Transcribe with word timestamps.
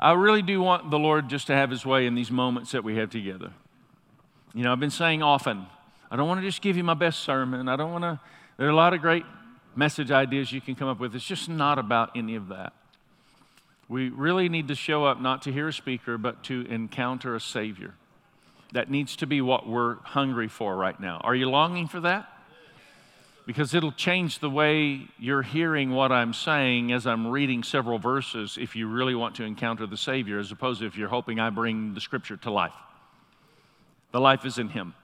I 0.00 0.12
really 0.12 0.40
do 0.40 0.62
want 0.62 0.90
the 0.90 0.98
Lord 0.98 1.28
just 1.28 1.46
to 1.48 1.54
have 1.54 1.70
His 1.70 1.84
way 1.84 2.06
in 2.06 2.14
these 2.14 2.30
moments 2.30 2.72
that 2.72 2.82
we 2.82 2.96
have 2.96 3.10
together. 3.10 3.52
You 4.54 4.64
know, 4.64 4.72
I've 4.72 4.80
been 4.80 4.90
saying 4.90 5.22
often, 5.22 5.66
I 6.10 6.16
don't 6.16 6.26
want 6.26 6.40
to 6.40 6.46
just 6.46 6.62
give 6.62 6.76
you 6.78 6.82
my 6.82 6.94
best 6.94 7.20
sermon. 7.20 7.68
I 7.68 7.76
don't 7.76 7.92
want 7.92 8.04
to, 8.04 8.18
there 8.56 8.66
are 8.66 8.70
a 8.70 8.74
lot 8.74 8.94
of 8.94 9.02
great 9.02 9.24
message 9.76 10.10
ideas 10.10 10.52
you 10.52 10.60
can 10.60 10.74
come 10.74 10.88
up 10.88 10.98
with. 10.98 11.14
It's 11.14 11.24
just 11.24 11.48
not 11.50 11.78
about 11.78 12.16
any 12.16 12.34
of 12.34 12.48
that. 12.48 12.72
We 13.88 14.08
really 14.08 14.48
need 14.48 14.68
to 14.68 14.74
show 14.74 15.04
up 15.04 15.20
not 15.20 15.42
to 15.42 15.52
hear 15.52 15.68
a 15.68 15.72
speaker, 15.72 16.16
but 16.16 16.42
to 16.44 16.62
encounter 16.62 17.34
a 17.34 17.40
Savior. 17.40 17.94
That 18.72 18.90
needs 18.90 19.16
to 19.16 19.26
be 19.26 19.40
what 19.40 19.68
we're 19.68 19.96
hungry 19.96 20.48
for 20.48 20.76
right 20.76 20.98
now. 20.98 21.20
Are 21.22 21.34
you 21.34 21.50
longing 21.50 21.88
for 21.88 22.00
that? 22.00 22.26
Because 23.46 23.74
it'll 23.74 23.92
change 23.92 24.38
the 24.38 24.50
way 24.50 25.08
you're 25.18 25.42
hearing 25.42 25.90
what 25.90 26.12
I'm 26.12 26.32
saying 26.32 26.92
as 26.92 27.06
I'm 27.06 27.26
reading 27.26 27.62
several 27.62 27.98
verses 27.98 28.58
if 28.60 28.76
you 28.76 28.86
really 28.86 29.14
want 29.14 29.34
to 29.36 29.44
encounter 29.44 29.86
the 29.86 29.96
Savior, 29.96 30.38
as 30.38 30.52
opposed 30.52 30.80
to 30.80 30.86
if 30.86 30.96
you're 30.96 31.08
hoping 31.08 31.40
I 31.40 31.50
bring 31.50 31.94
the 31.94 32.00
Scripture 32.00 32.36
to 32.38 32.50
life. 32.50 32.74
The 34.12 34.20
life 34.20 34.44
is 34.44 34.58
in 34.58 34.68
Him. 34.68 34.94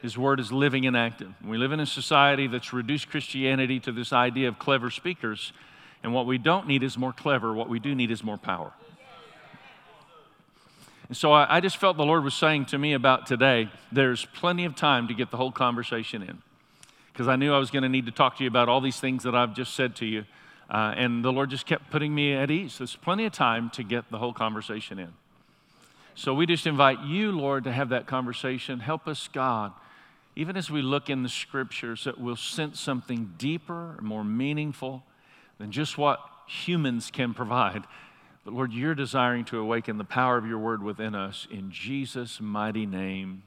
His 0.00 0.18
word 0.18 0.40
is 0.40 0.50
living 0.50 0.86
and 0.86 0.96
active. 0.96 1.32
We 1.44 1.58
live 1.58 1.70
in 1.70 1.78
a 1.78 1.86
society 1.86 2.48
that's 2.48 2.72
reduced 2.72 3.08
Christianity 3.08 3.78
to 3.80 3.92
this 3.92 4.12
idea 4.12 4.48
of 4.48 4.58
clever 4.58 4.90
speakers. 4.90 5.52
And 6.02 6.12
what 6.12 6.26
we 6.26 6.38
don't 6.38 6.66
need 6.66 6.82
is 6.82 6.98
more 6.98 7.12
clever. 7.12 7.54
What 7.54 7.68
we 7.68 7.78
do 7.78 7.94
need 7.94 8.10
is 8.10 8.24
more 8.24 8.36
power. 8.36 8.72
And 11.06 11.16
so 11.16 11.30
I, 11.32 11.56
I 11.56 11.60
just 11.60 11.76
felt 11.76 11.96
the 11.96 12.04
Lord 12.04 12.24
was 12.24 12.34
saying 12.34 12.66
to 12.66 12.78
me 12.78 12.94
about 12.94 13.26
today 13.26 13.70
there's 13.92 14.24
plenty 14.24 14.64
of 14.64 14.74
time 14.74 15.06
to 15.08 15.14
get 15.14 15.30
the 15.30 15.36
whole 15.36 15.52
conversation 15.52 16.22
in. 16.22 16.42
Because 17.12 17.28
I 17.28 17.36
knew 17.36 17.52
I 17.52 17.58
was 17.58 17.70
going 17.70 17.82
to 17.82 17.88
need 17.88 18.06
to 18.06 18.12
talk 18.12 18.38
to 18.38 18.44
you 18.44 18.48
about 18.48 18.68
all 18.68 18.80
these 18.80 18.98
things 18.98 19.22
that 19.24 19.34
I've 19.34 19.54
just 19.54 19.74
said 19.74 19.96
to 19.96 20.06
you. 20.06 20.24
Uh, 20.70 20.94
and 20.96 21.22
the 21.22 21.32
Lord 21.32 21.50
just 21.50 21.66
kept 21.66 21.90
putting 21.90 22.14
me 22.14 22.32
at 22.32 22.50
ease. 22.50 22.78
There's 22.78 22.96
plenty 22.96 23.26
of 23.26 23.32
time 23.32 23.68
to 23.70 23.82
get 23.82 24.10
the 24.10 24.18
whole 24.18 24.32
conversation 24.32 24.98
in. 24.98 25.12
So 26.14 26.32
we 26.34 26.46
just 26.46 26.66
invite 26.66 27.00
you, 27.00 27.32
Lord, 27.32 27.64
to 27.64 27.72
have 27.72 27.90
that 27.90 28.06
conversation. 28.06 28.80
Help 28.80 29.06
us, 29.08 29.28
God, 29.32 29.72
even 30.36 30.56
as 30.56 30.70
we 30.70 30.80
look 30.80 31.10
in 31.10 31.22
the 31.22 31.28
scriptures, 31.28 32.04
that 32.04 32.18
we'll 32.18 32.36
sense 32.36 32.80
something 32.80 33.34
deeper, 33.36 33.98
more 34.00 34.24
meaningful 34.24 35.04
than 35.58 35.70
just 35.70 35.98
what 35.98 36.20
humans 36.46 37.10
can 37.10 37.34
provide. 37.34 37.84
But 38.44 38.54
Lord, 38.54 38.72
you're 38.72 38.94
desiring 38.94 39.44
to 39.46 39.58
awaken 39.58 39.98
the 39.98 40.04
power 40.04 40.36
of 40.36 40.46
your 40.46 40.58
word 40.58 40.82
within 40.82 41.14
us 41.14 41.46
in 41.50 41.70
Jesus' 41.70 42.40
mighty 42.40 42.86
name. 42.86 43.42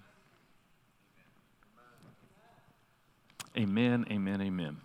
Amen, 3.57 4.05
amen, 4.11 4.41
amen. 4.41 4.77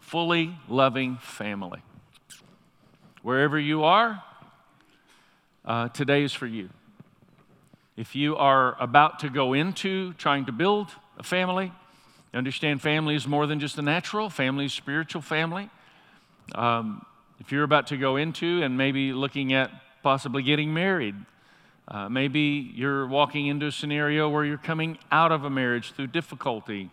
Fully 0.00 0.56
loving 0.68 1.18
family. 1.18 1.80
Wherever 3.22 3.56
you 3.56 3.84
are, 3.84 4.20
uh, 5.64 5.90
today 5.90 6.24
is 6.24 6.32
for 6.32 6.46
you. 6.46 6.70
If 7.96 8.16
you 8.16 8.36
are 8.36 8.76
about 8.82 9.20
to 9.20 9.28
go 9.28 9.52
into 9.52 10.12
trying 10.14 10.46
to 10.46 10.52
build 10.52 10.88
a 11.18 11.22
family, 11.22 11.70
understand 12.34 12.82
family 12.82 13.14
is 13.14 13.28
more 13.28 13.46
than 13.46 13.60
just 13.60 13.78
a 13.78 13.82
natural, 13.82 14.28
family 14.28 14.64
is 14.64 14.72
spiritual 14.72 15.22
family. 15.22 15.70
Um, 16.56 17.06
if 17.38 17.52
you're 17.52 17.62
about 17.62 17.86
to 17.88 17.96
go 17.96 18.16
into 18.16 18.62
and 18.64 18.76
maybe 18.76 19.12
looking 19.12 19.52
at 19.52 19.70
possibly 20.02 20.42
getting 20.42 20.74
married, 20.74 21.14
uh, 21.90 22.08
maybe 22.08 22.70
you're 22.74 23.06
walking 23.06 23.46
into 23.46 23.66
a 23.66 23.72
scenario 23.72 24.28
where 24.28 24.44
you're 24.44 24.58
coming 24.58 24.98
out 25.10 25.32
of 25.32 25.44
a 25.44 25.50
marriage 25.50 25.92
through 25.92 26.08
difficulty. 26.08 26.90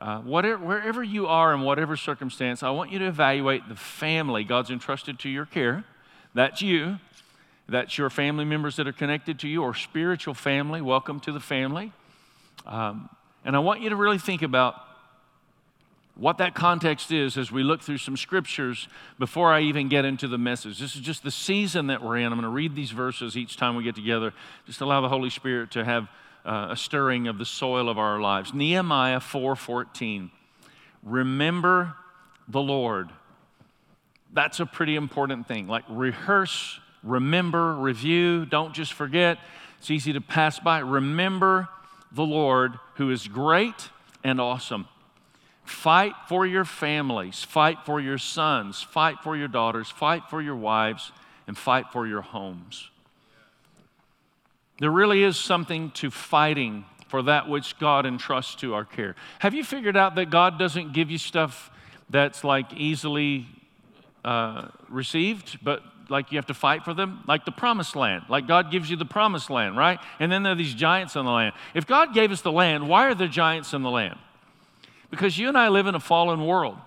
Uh, 0.00 0.20
whatever, 0.20 0.64
wherever 0.64 1.02
you 1.02 1.26
are 1.26 1.52
in 1.52 1.60
whatever 1.60 1.94
circumstance, 1.94 2.62
I 2.62 2.70
want 2.70 2.90
you 2.90 2.98
to 3.00 3.06
evaluate 3.06 3.68
the 3.68 3.76
family 3.76 4.44
God's 4.44 4.70
entrusted 4.70 5.18
to 5.20 5.28
your 5.28 5.44
care. 5.44 5.84
That's 6.32 6.62
you. 6.62 6.98
That's 7.68 7.98
your 7.98 8.08
family 8.08 8.46
members 8.46 8.76
that 8.76 8.88
are 8.88 8.92
connected 8.92 9.38
to 9.40 9.48
you 9.48 9.62
or 9.62 9.74
spiritual 9.74 10.34
family. 10.34 10.80
Welcome 10.80 11.20
to 11.20 11.32
the 11.32 11.40
family. 11.40 11.92
Um, 12.66 13.10
and 13.44 13.54
I 13.54 13.58
want 13.58 13.82
you 13.82 13.90
to 13.90 13.96
really 13.96 14.18
think 14.18 14.40
about 14.40 14.74
what 16.20 16.36
that 16.36 16.54
context 16.54 17.10
is 17.10 17.38
as 17.38 17.50
we 17.50 17.62
look 17.62 17.80
through 17.80 17.96
some 17.96 18.14
scriptures 18.14 18.88
before 19.18 19.50
I 19.50 19.62
even 19.62 19.88
get 19.88 20.04
into 20.04 20.28
the 20.28 20.36
message. 20.36 20.78
This 20.78 20.94
is 20.94 21.00
just 21.00 21.22
the 21.22 21.30
season 21.30 21.86
that 21.86 22.02
we're 22.02 22.18
in. 22.18 22.26
I'm 22.26 22.32
going 22.32 22.42
to 22.42 22.48
read 22.48 22.76
these 22.76 22.90
verses 22.90 23.38
each 23.38 23.56
time 23.56 23.74
we 23.74 23.84
get 23.84 23.94
together. 23.94 24.34
Just 24.66 24.82
allow 24.82 25.00
the 25.00 25.08
Holy 25.08 25.30
Spirit 25.30 25.70
to 25.70 25.84
have 25.84 26.08
uh, 26.44 26.68
a 26.70 26.76
stirring 26.76 27.26
of 27.26 27.38
the 27.38 27.46
soil 27.46 27.88
of 27.88 27.98
our 27.98 28.20
lives. 28.20 28.52
Nehemiah 28.52 29.18
4:14. 29.20 30.30
Remember 31.02 31.94
the 32.46 32.60
Lord. 32.60 33.08
That's 34.30 34.60
a 34.60 34.66
pretty 34.66 34.96
important 34.96 35.48
thing. 35.48 35.68
Like 35.68 35.84
rehearse 35.88 36.80
remember, 37.02 37.74
review, 37.74 38.44
don't 38.44 38.74
just 38.74 38.92
forget. 38.92 39.38
It's 39.78 39.90
easy 39.90 40.12
to 40.12 40.20
pass 40.20 40.58
by. 40.58 40.80
Remember 40.80 41.68
the 42.12 42.26
Lord 42.26 42.78
who 42.96 43.10
is 43.10 43.26
great 43.26 43.88
and 44.22 44.38
awesome. 44.38 44.86
Fight 45.70 46.14
for 46.28 46.44
your 46.44 46.64
families, 46.64 47.44
fight 47.44 47.78
for 47.86 48.00
your 48.00 48.18
sons, 48.18 48.82
fight 48.82 49.18
for 49.22 49.36
your 49.36 49.48
daughters, 49.48 49.88
fight 49.88 50.24
for 50.28 50.42
your 50.42 50.56
wives, 50.56 51.12
and 51.46 51.56
fight 51.56 51.86
for 51.92 52.06
your 52.06 52.20
homes. 52.20 52.90
There 54.80 54.90
really 54.90 55.22
is 55.22 55.38
something 55.38 55.92
to 55.92 56.10
fighting 56.10 56.84
for 57.06 57.22
that 57.22 57.48
which 57.48 57.78
God 57.78 58.04
entrusts 58.04 58.56
to 58.56 58.74
our 58.74 58.84
care. 58.84 59.14
Have 59.38 59.54
you 59.54 59.62
figured 59.62 59.96
out 59.96 60.16
that 60.16 60.28
God 60.28 60.58
doesn't 60.58 60.92
give 60.92 61.08
you 61.08 61.18
stuff 61.18 61.70
that's 62.10 62.42
like 62.42 62.72
easily 62.74 63.46
uh, 64.24 64.68
received, 64.88 65.60
but 65.62 65.82
like 66.08 66.32
you 66.32 66.36
have 66.36 66.46
to 66.46 66.54
fight 66.54 66.84
for 66.84 66.92
them, 66.92 67.22
like 67.28 67.44
the 67.44 67.52
promised 67.52 67.94
land. 67.94 68.24
Like 68.28 68.48
God 68.48 68.72
gives 68.72 68.90
you 68.90 68.96
the 68.96 69.04
promised 69.04 69.48
land, 69.48 69.76
right? 69.76 70.00
And 70.18 70.30
then 70.30 70.42
there 70.42 70.52
are 70.52 70.56
these 70.56 70.74
giants 70.74 71.14
in 71.14 71.24
the 71.24 71.30
land. 71.30 71.54
If 71.74 71.86
God 71.86 72.12
gave 72.12 72.32
us 72.32 72.40
the 72.40 72.52
land, 72.52 72.88
why 72.88 73.06
are 73.06 73.14
there 73.14 73.28
giants 73.28 73.72
in 73.72 73.82
the 73.82 73.90
land? 73.90 74.18
Because 75.10 75.38
you 75.38 75.48
and 75.48 75.58
I 75.58 75.68
live 75.68 75.86
in 75.86 75.94
a 75.94 76.00
fallen 76.00 76.46
world, 76.46 76.78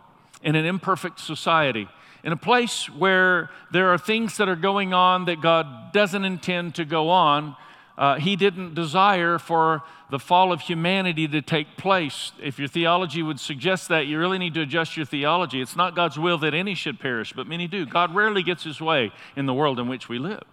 in 0.42 0.56
an 0.56 0.66
imperfect 0.66 1.20
society, 1.20 1.88
in 2.24 2.32
a 2.32 2.38
place 2.38 2.90
where 2.90 3.50
there 3.72 3.90
are 3.90 3.98
things 3.98 4.38
that 4.38 4.48
are 4.48 4.56
going 4.56 4.94
on 4.94 5.26
that 5.26 5.42
God 5.42 5.92
doesn't 5.92 6.24
intend 6.24 6.76
to 6.76 6.86
go 6.86 7.10
on. 7.10 7.56
Uh, 7.98 8.16
he 8.16 8.36
didn't 8.36 8.74
desire 8.74 9.38
for 9.38 9.84
the 10.10 10.20
fall 10.20 10.52
of 10.52 10.62
humanity 10.62 11.28
to 11.28 11.42
take 11.42 11.76
place. 11.76 12.32
If 12.42 12.60
your 12.60 12.68
theology 12.68 13.22
would 13.22 13.40
suggest 13.40 13.90
that, 13.90 14.08
you 14.08 14.18
really 14.18 14.38
need 14.38 14.54
to 14.54 14.62
adjust 14.62 14.96
your 14.96 15.06
theology. 15.06 15.62
It's 15.62 15.76
not 15.76 15.96
God's 15.96 16.18
will 16.18 16.38
that 16.40 16.54
any 16.54 16.76
should 16.76 17.00
perish, 17.00 17.34
but 17.34 17.46
many 17.46 17.68
do. 17.68 17.86
God 17.86 18.16
rarely 18.16 18.42
gets 18.42 18.64
his 18.64 18.80
way 18.80 19.12
in 19.36 19.46
the 19.46 19.54
world 19.54 19.80
in 19.80 19.88
which 19.88 20.08
we 20.08 20.18
live. 20.18 20.44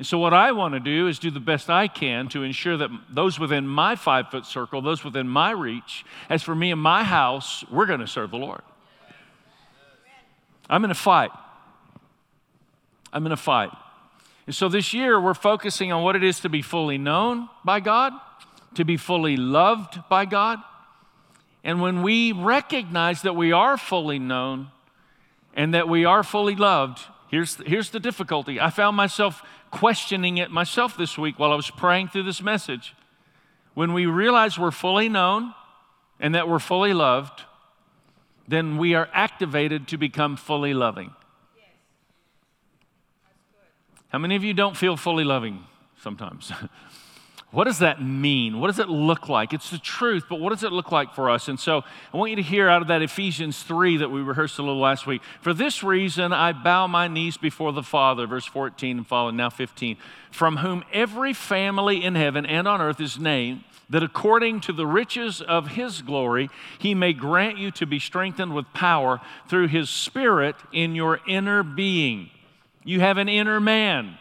And 0.00 0.06
so, 0.06 0.16
what 0.16 0.32
I 0.32 0.52
want 0.52 0.72
to 0.72 0.80
do 0.80 1.08
is 1.08 1.18
do 1.18 1.30
the 1.30 1.40
best 1.40 1.68
I 1.68 1.86
can 1.86 2.28
to 2.30 2.42
ensure 2.42 2.78
that 2.78 2.88
those 3.10 3.38
within 3.38 3.66
my 3.66 3.96
five 3.96 4.30
foot 4.30 4.46
circle, 4.46 4.80
those 4.80 5.04
within 5.04 5.28
my 5.28 5.50
reach, 5.50 6.06
as 6.30 6.42
for 6.42 6.54
me 6.54 6.72
and 6.72 6.80
my 6.80 7.04
house, 7.04 7.62
we're 7.70 7.84
going 7.84 8.00
to 8.00 8.06
serve 8.06 8.30
the 8.30 8.38
Lord. 8.38 8.62
I'm 10.70 10.84
in 10.84 10.90
a 10.90 10.94
fight. 10.94 11.30
I'm 13.12 13.26
in 13.26 13.32
a 13.32 13.36
fight. 13.36 13.70
And 14.46 14.54
so, 14.56 14.70
this 14.70 14.94
year, 14.94 15.20
we're 15.20 15.34
focusing 15.34 15.92
on 15.92 16.02
what 16.02 16.16
it 16.16 16.24
is 16.24 16.40
to 16.40 16.48
be 16.48 16.62
fully 16.62 16.96
known 16.96 17.50
by 17.62 17.80
God 17.80 18.14
to 18.74 18.84
be 18.84 18.96
fully 18.96 19.36
loved 19.36 19.98
by 20.08 20.24
God. 20.24 20.60
And 21.64 21.80
when 21.80 22.02
we 22.02 22.32
recognize 22.32 23.22
that 23.22 23.36
we 23.36 23.52
are 23.52 23.76
fully 23.76 24.18
known 24.18 24.68
and 25.54 25.74
that 25.74 25.88
we 25.88 26.04
are 26.04 26.22
fully 26.22 26.56
loved, 26.56 27.00
here's, 27.30 27.56
here's 27.66 27.90
the 27.90 28.00
difficulty. 28.00 28.60
I 28.60 28.70
found 28.70 28.96
myself 28.96 29.42
questioning 29.70 30.38
it 30.38 30.50
myself 30.50 30.96
this 30.96 31.16
week 31.16 31.38
while 31.38 31.52
I 31.52 31.56
was 31.56 31.70
praying 31.70 32.08
through 32.08 32.24
this 32.24 32.42
message. 32.42 32.94
When 33.74 33.92
we 33.92 34.06
realize 34.06 34.58
we're 34.58 34.70
fully 34.70 35.08
known 35.08 35.54
and 36.18 36.34
that 36.34 36.48
we're 36.48 36.58
fully 36.58 36.92
loved, 36.92 37.42
then 38.48 38.78
we 38.78 38.94
are 38.94 39.08
activated 39.12 39.88
to 39.88 39.96
become 39.96 40.36
fully 40.36 40.74
loving. 40.74 41.12
How 44.08 44.18
many 44.18 44.34
of 44.34 44.42
you 44.42 44.54
don't 44.54 44.76
feel 44.76 44.96
fully 44.96 45.24
loving 45.24 45.64
sometimes? 46.02 46.52
What 47.52 47.64
does 47.64 47.80
that 47.80 48.00
mean? 48.00 48.60
What 48.60 48.68
does 48.68 48.78
it 48.78 48.88
look 48.88 49.28
like? 49.28 49.52
It's 49.52 49.70
the 49.70 49.78
truth, 49.78 50.26
but 50.28 50.38
what 50.38 50.50
does 50.50 50.62
it 50.62 50.70
look 50.70 50.92
like 50.92 51.14
for 51.14 51.28
us? 51.28 51.48
And 51.48 51.58
so 51.58 51.82
I 52.14 52.16
want 52.16 52.30
you 52.30 52.36
to 52.36 52.42
hear 52.42 52.68
out 52.68 52.80
of 52.80 52.88
that 52.88 53.02
Ephesians 53.02 53.64
3 53.64 53.96
that 53.96 54.10
we 54.10 54.22
rehearsed 54.22 54.60
a 54.60 54.62
little 54.62 54.78
last 54.78 55.04
week. 55.04 55.20
For 55.40 55.52
this 55.52 55.82
reason, 55.82 56.32
I 56.32 56.52
bow 56.52 56.86
my 56.86 57.08
knees 57.08 57.36
before 57.36 57.72
the 57.72 57.82
Father, 57.82 58.28
verse 58.28 58.46
14 58.46 58.98
and 58.98 59.06
following, 59.06 59.34
now 59.34 59.50
15, 59.50 59.96
from 60.30 60.58
whom 60.58 60.84
every 60.92 61.32
family 61.32 62.04
in 62.04 62.14
heaven 62.14 62.46
and 62.46 62.68
on 62.68 62.80
earth 62.80 63.00
is 63.00 63.18
named, 63.18 63.64
that 63.88 64.04
according 64.04 64.60
to 64.60 64.72
the 64.72 64.86
riches 64.86 65.40
of 65.40 65.72
his 65.72 66.02
glory, 66.02 66.48
he 66.78 66.94
may 66.94 67.12
grant 67.12 67.58
you 67.58 67.72
to 67.72 67.84
be 67.84 67.98
strengthened 67.98 68.54
with 68.54 68.72
power 68.72 69.20
through 69.48 69.66
his 69.66 69.90
Spirit 69.90 70.54
in 70.72 70.94
your 70.94 71.18
inner 71.26 71.64
being. 71.64 72.30
You 72.84 73.00
have 73.00 73.18
an 73.18 73.28
inner 73.28 73.58
man 73.58 74.18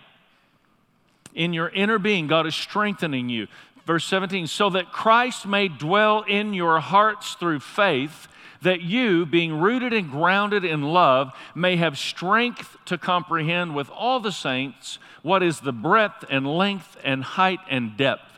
in 1.40 1.54
your 1.54 1.70
inner 1.70 1.98
being, 1.98 2.28
God 2.28 2.46
is 2.46 2.54
strengthening 2.54 3.30
you. 3.30 3.48
Verse 3.88 4.04
17, 4.06 4.46
so 4.46 4.70
that 4.72 4.92
Christ 4.92 5.48
may 5.48 5.70
dwell 5.70 6.22
in 6.24 6.54
your 6.54 6.82
hearts 6.82 7.36
through 7.36 7.62
faith, 7.62 8.28
that 8.62 8.82
you, 8.82 9.26
being 9.26 9.58
rooted 9.58 9.94
and 9.94 10.12
grounded 10.12 10.66
in 10.66 10.84
love, 10.84 11.32
may 11.56 11.78
have 11.78 11.98
strength 11.98 12.76
to 12.86 12.98
comprehend 12.98 13.74
with 13.74 13.90
all 13.90 14.20
the 14.20 14.34
saints 14.34 15.00
what 15.24 15.42
is 15.42 15.62
the 15.62 15.72
breadth 15.72 16.26
and 16.30 16.46
length 16.46 16.98
and 17.06 17.24
height 17.24 17.62
and 17.70 17.96
depth. 17.96 18.30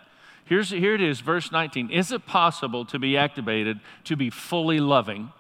Here's, 0.45 0.69
here 0.69 0.94
it 0.94 1.01
is, 1.01 1.21
verse 1.21 1.51
19. 1.51 1.89
Is 1.89 2.12
it 2.12 2.27
possible 2.27 2.86
to 2.86 3.00
be 3.00 3.18
activated 3.18 3.80
to 4.03 4.15
be 4.15 4.30
fully 4.30 4.80
loving? 4.80 5.31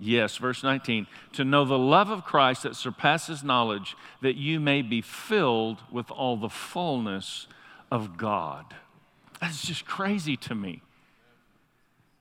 Yes, 0.00 0.36
verse 0.36 0.62
19. 0.62 1.06
To 1.32 1.44
know 1.44 1.64
the 1.64 1.78
love 1.78 2.10
of 2.10 2.24
Christ 2.24 2.62
that 2.62 2.76
surpasses 2.76 3.42
knowledge, 3.42 3.96
that 4.22 4.36
you 4.36 4.60
may 4.60 4.82
be 4.82 5.00
filled 5.00 5.78
with 5.90 6.10
all 6.10 6.36
the 6.36 6.48
fullness 6.48 7.48
of 7.90 8.16
God. 8.16 8.64
That's 9.40 9.66
just 9.66 9.86
crazy 9.86 10.36
to 10.36 10.54
me. 10.54 10.82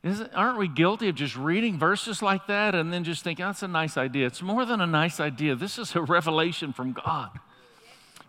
Isn't, 0.03 0.33
aren't 0.33 0.57
we 0.57 0.68
guilty 0.68 1.09
of 1.09 1.15
just 1.15 1.35
reading 1.35 1.77
verses 1.77 2.21
like 2.21 2.47
that 2.47 2.75
and 2.75 2.94
then 2.94 3.03
just 3.03 3.24
thinking, 3.24 3.44
oh, 3.44 3.50
that's 3.50 3.63
a 3.63 3.68
nice 3.68 3.97
idea? 3.97 4.27
It's 4.27 4.41
more 4.41 4.65
than 4.65 4.80
a 4.80 4.88
nice 4.88 5.19
idea. 5.19 5.56
This 5.56 5.77
is 5.77 5.95
a 5.95 6.01
revelation 6.01 6.71
from 6.71 6.94
God. 6.94 7.31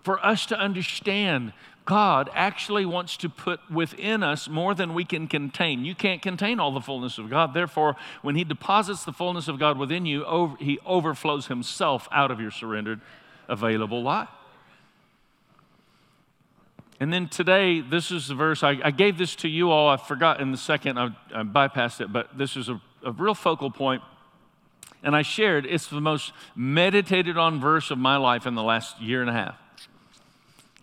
For 0.03 0.25
us 0.25 0.47
to 0.47 0.59
understand, 0.59 1.53
God 1.89 2.29
actually 2.35 2.85
wants 2.85 3.17
to 3.17 3.31
put 3.31 3.61
within 3.71 4.23
us 4.23 4.47
more 4.47 4.75
than 4.75 4.93
we 4.93 5.07
can 5.07 5.27
contain. 5.27 5.87
You 5.87 5.95
can't 5.95 6.21
contain 6.21 6.61
all 6.61 6.71
the 6.71 6.83
fullness 6.83 7.17
of 7.17 7.31
God. 7.31 7.55
Therefore, 7.55 7.97
when 8.21 8.37
He 8.37 8.45
deposits 8.45 9.07
the 9.07 9.13
fullness 9.15 9.49
of 9.49 9.59
God 9.59 9.79
within 9.79 10.05
you, 10.05 10.23
over, 10.27 10.55
He 10.59 10.79
overflows 10.85 11.47
Himself 11.47 12.07
out 12.13 12.31
of 12.31 12.43
your 12.43 12.51
surrendered, 12.51 13.01
available 13.49 14.03
life. 14.03 14.29
And 17.01 17.11
then 17.11 17.27
today, 17.27 17.81
this 17.81 18.11
is 18.11 18.29
the 18.29 18.35
verse. 18.35 18.63
I, 18.63 18.79
I, 18.85 18.91
gave 18.91 19.17
this 19.17 19.35
to 19.37 19.49
you 19.49 19.71
all. 19.71 19.89
I 19.89 19.97
forgot 19.97 20.43
in 20.43 20.53
the 20.53 20.59
second, 20.59 20.99
I, 20.99 21.17
I 21.35 21.43
bypassed 21.43 22.03
it, 22.03 22.13
but 22.13 22.37
this 22.37 22.55
is 22.55 22.69
a, 22.69 22.79
a 23.03 23.13
real 23.13 23.35
focal 23.35 23.71
point. 23.71 24.03
And 25.03 25.17
I 25.17 25.23
shared 25.23 25.65
it's 25.65 25.87
the 25.87 26.03
most 26.03 26.33
meditated 26.55 27.39
on 27.39 27.59
verse 27.59 27.91
of 27.91 27.97
my 27.97 28.19
life 28.19 28.47
in 28.47 28.55
the 28.55 28.63
last 28.63 29.01
year 29.01 29.23
and 29.23 29.31
a 29.31 29.33
half. 29.33 29.57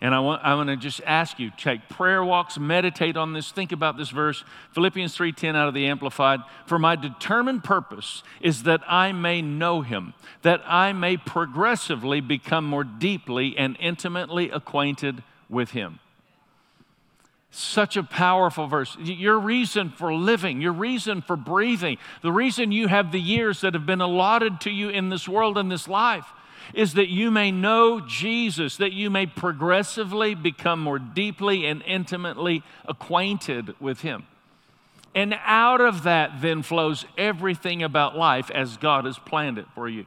And 0.06 0.14
I 0.14 0.20
want, 0.20 0.44
I 0.44 0.54
want 0.54 0.68
to 0.68 0.76
just 0.76 1.00
ask 1.04 1.40
you, 1.40 1.50
take 1.58 1.88
prayer 1.88 2.24
walks, 2.24 2.60
meditate 2.60 3.16
on 3.16 3.32
this, 3.32 3.50
think 3.50 3.72
about 3.72 3.96
this 3.96 4.10
verse, 4.10 4.44
Philippians 4.70 5.16
3:10 5.16 5.56
out 5.56 5.66
of 5.66 5.74
the 5.74 5.88
Amplified. 5.88 6.42
For 6.64 6.78
my 6.78 6.94
determined 6.94 7.64
purpose 7.64 8.22
is 8.40 8.62
that 8.62 8.82
I 8.86 9.10
may 9.10 9.42
know 9.42 9.80
him, 9.80 10.14
that 10.42 10.62
I 10.64 10.92
may 10.92 11.16
progressively 11.16 12.20
become 12.20 12.66
more 12.66 12.84
deeply 12.84 13.58
and 13.58 13.76
intimately 13.80 14.48
acquainted 14.48 15.24
with 15.48 15.72
him. 15.72 15.98
Such 17.50 17.96
a 17.96 18.04
powerful 18.04 18.68
verse. 18.68 18.96
Your 19.00 19.40
reason 19.40 19.90
for 19.90 20.14
living, 20.14 20.60
your 20.60 20.72
reason 20.72 21.20
for 21.20 21.34
breathing, 21.34 21.98
the 22.22 22.30
reason 22.30 22.70
you 22.70 22.86
have 22.86 23.10
the 23.10 23.20
years 23.20 23.60
that 23.62 23.74
have 23.74 23.86
been 23.86 24.00
allotted 24.00 24.60
to 24.60 24.70
you 24.70 24.88
in 24.88 25.08
this 25.08 25.28
world 25.28 25.58
and 25.58 25.68
this 25.68 25.88
life 25.88 26.26
is 26.74 26.94
that 26.94 27.08
you 27.08 27.30
may 27.30 27.50
know 27.50 28.00
Jesus, 28.00 28.76
that 28.76 28.92
you 28.92 29.10
may 29.10 29.26
progressively 29.26 30.34
become 30.34 30.80
more 30.80 30.98
deeply 30.98 31.66
and 31.66 31.82
intimately 31.82 32.62
acquainted 32.86 33.74
with 33.80 34.00
Him. 34.00 34.26
And 35.14 35.34
out 35.44 35.80
of 35.80 36.02
that 36.02 36.42
then 36.42 36.62
flows 36.62 37.06
everything 37.16 37.82
about 37.82 38.16
life 38.16 38.50
as 38.50 38.76
God 38.76 39.06
has 39.06 39.18
planned 39.18 39.56
it 39.58 39.66
for 39.74 39.88
you. 39.88 40.04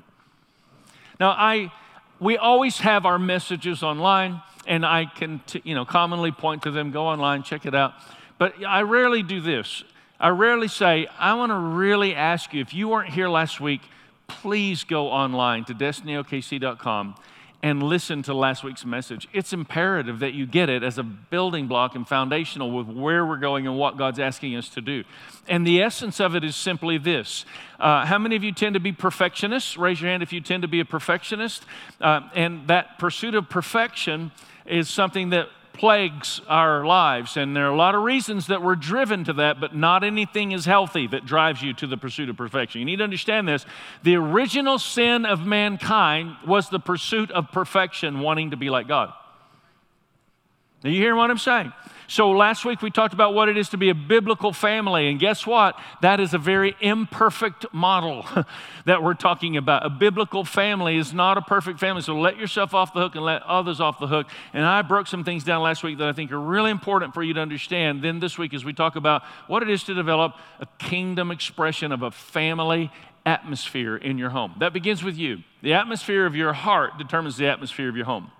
Now, 1.19 1.31
I, 1.31 1.71
we 2.19 2.37
always 2.37 2.77
have 2.79 3.05
our 3.05 3.17
messages 3.17 3.81
online 3.81 4.41
and 4.67 4.85
I 4.85 5.05
can, 5.05 5.41
t- 5.47 5.61
you 5.65 5.73
know, 5.73 5.83
commonly 5.83 6.31
point 6.31 6.63
to 6.63 6.71
them, 6.71 6.91
go 6.91 7.07
online, 7.07 7.41
check 7.41 7.65
it 7.65 7.73
out. 7.73 7.93
But 8.37 8.53
I 8.65 8.83
rarely 8.83 9.23
do 9.23 9.41
this. 9.41 9.83
I 10.19 10.29
rarely 10.29 10.67
say, 10.67 11.07
I 11.17 11.33
want 11.33 11.51
to 11.51 11.55
really 11.55 12.13
ask 12.13 12.53
you, 12.53 12.61
if 12.61 12.73
you 12.73 12.89
weren't 12.89 13.09
here 13.09 13.29
last 13.29 13.59
week, 13.59 13.81
please 14.29 14.83
go 14.83 15.07
online 15.07 15.65
to 15.65 15.73
destinyokc.com 15.73 17.15
and 17.61 17.83
listen 17.83 18.23
to 18.23 18.33
last 18.33 18.63
week's 18.63 18.85
message. 18.85 19.27
It's 19.33 19.51
imperative 19.51 20.19
that 20.19 20.33
you 20.33 20.45
get 20.45 20.69
it 20.69 20.81
as 20.81 20.97
a 20.97 21.03
building 21.03 21.67
block 21.67 21.93
and 21.93 22.07
foundational 22.07 22.71
with 22.71 22.87
where 22.87 23.25
we're 23.25 23.37
going 23.37 23.67
and 23.67 23.77
what 23.77 23.97
God's 23.97 24.19
asking 24.19 24.55
us 24.55 24.69
to 24.69 24.81
do. 24.81 25.03
And 25.47 25.67
the 25.67 25.81
essence 25.81 26.21
of 26.21 26.35
it 26.35 26.43
is 26.45 26.55
simply 26.55 26.97
this 26.97 27.45
uh, 27.79 28.05
How 28.05 28.17
many 28.17 28.37
of 28.37 28.43
you 28.43 28.53
tend 28.53 28.75
to 28.75 28.79
be 28.79 28.93
perfectionists? 28.93 29.77
Raise 29.77 29.99
your 29.99 30.09
hand 30.09 30.23
if 30.23 30.31
you 30.31 30.39
tend 30.39 30.61
to 30.61 30.69
be 30.69 30.79
a 30.79 30.85
perfectionist. 30.85 31.65
Uh, 31.99 32.21
and 32.33 32.67
that 32.67 32.97
pursuit 32.97 33.35
of 33.35 33.49
perfection 33.49 34.31
is 34.65 34.87
something 34.87 35.31
that 35.31 35.49
plagues 35.79 36.41
our 36.49 36.85
lives. 36.85 37.37
And 37.37 37.55
there 37.55 37.65
are 37.65 37.71
a 37.71 37.75
lot 37.75 37.95
of 37.95 38.03
reasons 38.03 38.47
that 38.47 38.61
we're 38.61 38.75
driven 38.75 39.23
to 39.23 39.33
that, 39.33 39.61
but 39.61 39.73
not 39.73 40.03
anything 40.03 40.51
is 40.51 40.65
healthy 40.65 41.07
that 41.07 41.25
drives 41.25 41.61
you 41.61 41.73
to 41.75 41.87
the 41.87 41.95
pursuit 41.95 42.29
of 42.29 42.35
perfection. 42.35 42.79
You 42.79 42.85
need 42.85 42.97
to 42.97 43.03
understand 43.05 43.47
this. 43.47 43.65
The 44.03 44.15
original 44.15 44.77
sin 44.77 45.25
of 45.25 45.45
mankind 45.45 46.35
was 46.45 46.69
the 46.69 46.79
pursuit 46.79 47.31
of 47.31 47.51
perfection, 47.51 48.19
wanting 48.19 48.51
to 48.51 48.57
be 48.57 48.69
like 48.69 48.89
God. 48.89 49.13
Are 50.83 50.89
you 50.89 51.01
hearing 51.01 51.17
what 51.17 51.29
I'm 51.29 51.37
saying? 51.37 51.73
So 52.07 52.31
last 52.31 52.65
week 52.65 52.81
we 52.81 52.89
talked 52.89 53.13
about 53.13 53.35
what 53.35 53.49
it 53.49 53.57
is 53.57 53.69
to 53.69 53.77
be 53.77 53.89
a 53.89 53.93
biblical 53.93 54.51
family. 54.51 55.09
And 55.09 55.19
guess 55.19 55.45
what? 55.45 55.77
That 56.01 56.19
is 56.19 56.33
a 56.33 56.39
very 56.39 56.75
imperfect 56.81 57.67
model 57.71 58.25
that 58.85 59.03
we're 59.03 59.13
talking 59.13 59.57
about. 59.57 59.85
A 59.85 59.91
biblical 59.91 60.43
family 60.43 60.97
is 60.97 61.13
not 61.13 61.37
a 61.37 61.41
perfect 61.41 61.79
family. 61.79 62.01
So 62.01 62.19
let 62.19 62.37
yourself 62.37 62.73
off 62.73 62.93
the 62.93 63.01
hook 63.01 63.15
and 63.15 63.23
let 63.23 63.43
others 63.43 63.79
off 63.79 63.99
the 63.99 64.07
hook. 64.07 64.27
And 64.53 64.65
I 64.65 64.81
broke 64.81 65.05
some 65.05 65.23
things 65.23 65.43
down 65.43 65.61
last 65.61 65.83
week 65.83 65.99
that 65.99 66.07
I 66.07 66.13
think 66.13 66.31
are 66.31 66.39
really 66.39 66.71
important 66.71 67.13
for 67.13 67.21
you 67.21 67.35
to 67.35 67.41
understand. 67.41 68.01
Then 68.01 68.19
this 68.19 68.39
week, 68.39 68.55
as 68.55 68.65
we 68.65 68.73
talk 68.73 68.95
about 68.95 69.21
what 69.45 69.61
it 69.61 69.69
is 69.69 69.83
to 69.83 69.93
develop 69.93 70.33
a 70.59 70.65
kingdom 70.79 71.29
expression 71.29 71.91
of 71.91 72.01
a 72.01 72.09
family 72.09 72.89
atmosphere 73.23 73.97
in 73.97 74.17
your 74.17 74.29
home. 74.29 74.55
That 74.59 74.73
begins 74.73 75.03
with 75.03 75.17
you. 75.17 75.43
The 75.61 75.73
atmosphere 75.73 76.25
of 76.25 76.35
your 76.35 76.53
heart 76.53 76.97
determines 76.97 77.37
the 77.37 77.47
atmosphere 77.47 77.89
of 77.89 77.95
your 77.95 78.05
home. 78.05 78.31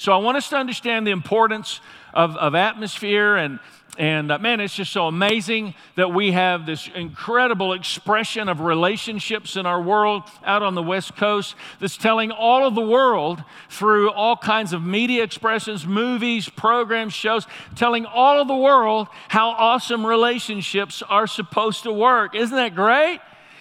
So 0.00 0.12
I 0.12 0.18
want 0.18 0.36
us 0.36 0.48
to 0.50 0.56
understand 0.56 1.08
the 1.08 1.10
importance 1.10 1.80
of, 2.14 2.36
of 2.36 2.54
atmosphere 2.54 3.34
and, 3.34 3.58
and 3.98 4.30
uh, 4.30 4.38
man, 4.38 4.60
it's 4.60 4.76
just 4.76 4.92
so 4.92 5.08
amazing 5.08 5.74
that 5.96 6.14
we 6.14 6.30
have 6.30 6.66
this 6.66 6.88
incredible 6.94 7.72
expression 7.72 8.48
of 8.48 8.60
relationships 8.60 9.56
in 9.56 9.66
our 9.66 9.82
world 9.82 10.22
out 10.44 10.62
on 10.62 10.76
the 10.76 10.82
West 10.84 11.16
Coast 11.16 11.56
that's 11.80 11.96
telling 11.96 12.30
all 12.30 12.64
of 12.64 12.76
the 12.76 12.80
world 12.80 13.42
through 13.68 14.12
all 14.12 14.36
kinds 14.36 14.72
of 14.72 14.84
media 14.84 15.24
expressions, 15.24 15.84
movies, 15.84 16.48
programs, 16.48 17.12
shows, 17.12 17.48
telling 17.74 18.06
all 18.06 18.40
of 18.40 18.46
the 18.46 18.54
world 18.54 19.08
how 19.26 19.50
awesome 19.50 20.06
relationships 20.06 21.02
are 21.08 21.26
supposed 21.26 21.82
to 21.82 21.92
work. 21.92 22.36
Isn't 22.36 22.56
that 22.56 22.76
great? 22.76 23.18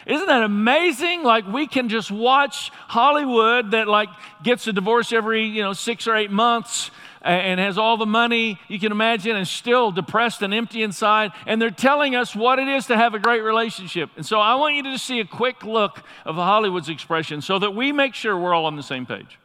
Isn't 0.07 0.27
that 0.27 0.43
amazing? 0.43 1.23
Like 1.23 1.45
we 1.47 1.67
can 1.67 1.89
just 1.89 2.09
watch 2.09 2.71
Hollywood 2.87 3.71
that 3.71 3.89
like 3.89 4.07
gets 4.41 4.65
a 4.65 4.73
divorce 4.73 5.11
every, 5.11 5.43
you 5.43 5.61
know, 5.61 5.73
6 5.73 6.07
or 6.07 6.15
8 6.15 6.31
months 6.31 6.91
and 7.21 7.59
has 7.59 7.77
all 7.77 7.97
the 7.97 8.05
money 8.05 8.57
you 8.69 8.79
can 8.79 8.93
imagine 8.93 9.35
and 9.35 9.45
still 9.45 9.91
depressed 9.91 10.41
and 10.41 10.53
empty 10.53 10.81
inside 10.81 11.31
and 11.45 11.61
they're 11.61 11.69
telling 11.69 12.15
us 12.15 12.33
what 12.33 12.57
it 12.57 12.69
is 12.69 12.85
to 12.85 12.95
have 12.95 13.15
a 13.15 13.19
great 13.19 13.41
relationship. 13.41 14.09
And 14.15 14.25
so 14.25 14.39
I 14.39 14.55
want 14.55 14.75
you 14.75 14.83
to 14.83 14.93
just 14.93 15.03
see 15.03 15.19
a 15.19 15.25
quick 15.25 15.65
look 15.65 16.01
of 16.23 16.35
Hollywood's 16.35 16.87
expression 16.87 17.41
so 17.41 17.59
that 17.59 17.71
we 17.71 17.91
make 17.91 18.13
sure 18.13 18.37
we're 18.37 18.53
all 18.53 18.65
on 18.65 18.77
the 18.77 18.83
same 18.83 19.05
page. 19.05 19.37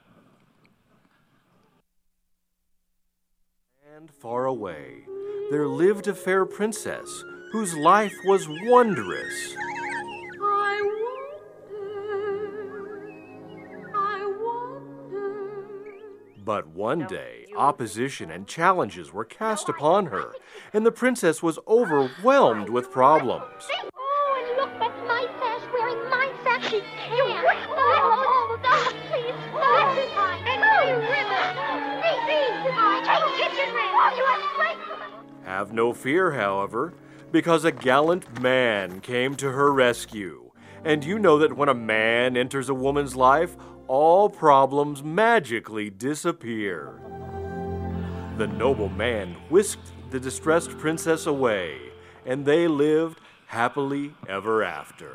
And 3.96 4.08
far 4.12 4.44
away 4.46 5.06
there 5.50 5.66
lived 5.66 6.06
a 6.06 6.14
fair 6.14 6.46
princess 6.46 7.24
whose 7.50 7.74
life 7.74 8.14
was 8.26 8.46
wondrous. 8.48 9.56
But 16.44 16.66
one 16.66 17.06
day, 17.06 17.46
opposition 17.56 18.28
and 18.28 18.48
challenges 18.48 19.12
were 19.12 19.24
cast 19.24 19.68
upon 19.68 20.06
her, 20.06 20.34
and 20.72 20.84
the 20.84 20.90
princess 20.90 21.40
was 21.40 21.58
oh, 21.68 21.82
overwhelmed 21.82 22.68
with 22.68 22.90
problems. 22.90 23.68
Oh, 23.94 24.44
and 24.44 24.56
look, 24.56 24.70
that's 24.80 25.06
my 25.06 25.24
sash 25.38 25.62
wearing 25.72 26.10
my 26.10 26.32
sash. 26.42 26.64
She 26.68 26.80
can't. 26.80 27.16
You 27.16 27.22
oh, 27.22 27.70
oh, 27.70 28.58
oh, 28.64 28.92
please. 29.08 29.34
Oh, 29.54 30.40
and 30.44 30.60
my 30.60 30.90
ribbon. 30.90 31.62
Take 33.04 33.48
kitchen 33.48 33.74
ring. 33.74 33.92
Oh, 33.92 34.10
you 34.16 34.24
are 34.24 35.44
Have 35.44 35.72
no 35.72 35.92
fear, 35.92 36.32
however, 36.32 36.94
because 37.30 37.64
a 37.64 37.70
gallant 37.70 38.40
man 38.40 39.00
came 39.00 39.36
to 39.36 39.52
her 39.52 39.72
rescue. 39.72 40.50
And 40.84 41.04
you 41.04 41.20
know 41.20 41.38
that 41.38 41.56
when 41.56 41.68
a 41.68 41.74
man 41.74 42.36
enters 42.36 42.68
a 42.68 42.74
woman's 42.74 43.14
life, 43.14 43.56
all 43.88 44.28
problems 44.28 45.02
magically 45.02 45.90
disappear. 45.90 47.00
The 48.38 48.46
noble 48.46 48.88
man 48.88 49.36
whisked 49.50 49.92
the 50.10 50.20
distressed 50.20 50.70
princess 50.78 51.26
away, 51.26 51.78
and 52.24 52.44
they 52.44 52.68
lived 52.68 53.20
happily 53.46 54.14
ever 54.28 54.62
after. 54.62 55.12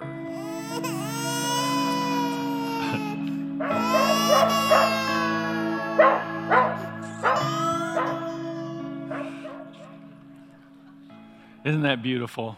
Isn't 11.66 11.82
that 11.82 12.02
beautiful? 12.02 12.58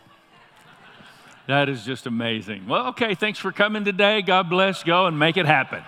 That 1.48 1.68
is 1.68 1.84
just 1.84 2.06
amazing. 2.06 2.68
Well, 2.68 2.88
okay, 2.90 3.16
thanks 3.16 3.40
for 3.40 3.52
coming 3.52 3.84
today. 3.84 4.22
God 4.22 4.52
bless. 4.52 4.84
Go 4.84 5.08
and 5.08 5.18
make 5.18 5.36
it 5.36 5.48
happen. 5.48 5.84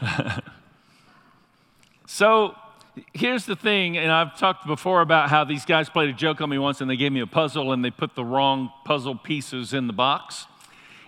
so, 2.06 2.54
here's 3.12 3.46
the 3.46 3.56
thing, 3.56 3.96
and 3.96 4.10
I've 4.10 4.38
talked 4.38 4.66
before 4.66 5.00
about 5.00 5.30
how 5.30 5.44
these 5.44 5.64
guys 5.64 5.88
played 5.88 6.08
a 6.10 6.12
joke 6.12 6.40
on 6.40 6.50
me 6.50 6.58
once 6.58 6.80
and 6.80 6.90
they 6.90 6.96
gave 6.96 7.12
me 7.12 7.20
a 7.20 7.26
puzzle 7.26 7.72
and 7.72 7.84
they 7.84 7.90
put 7.90 8.14
the 8.14 8.24
wrong 8.24 8.72
puzzle 8.84 9.16
pieces 9.16 9.72
in 9.72 9.86
the 9.86 9.92
box. 9.92 10.46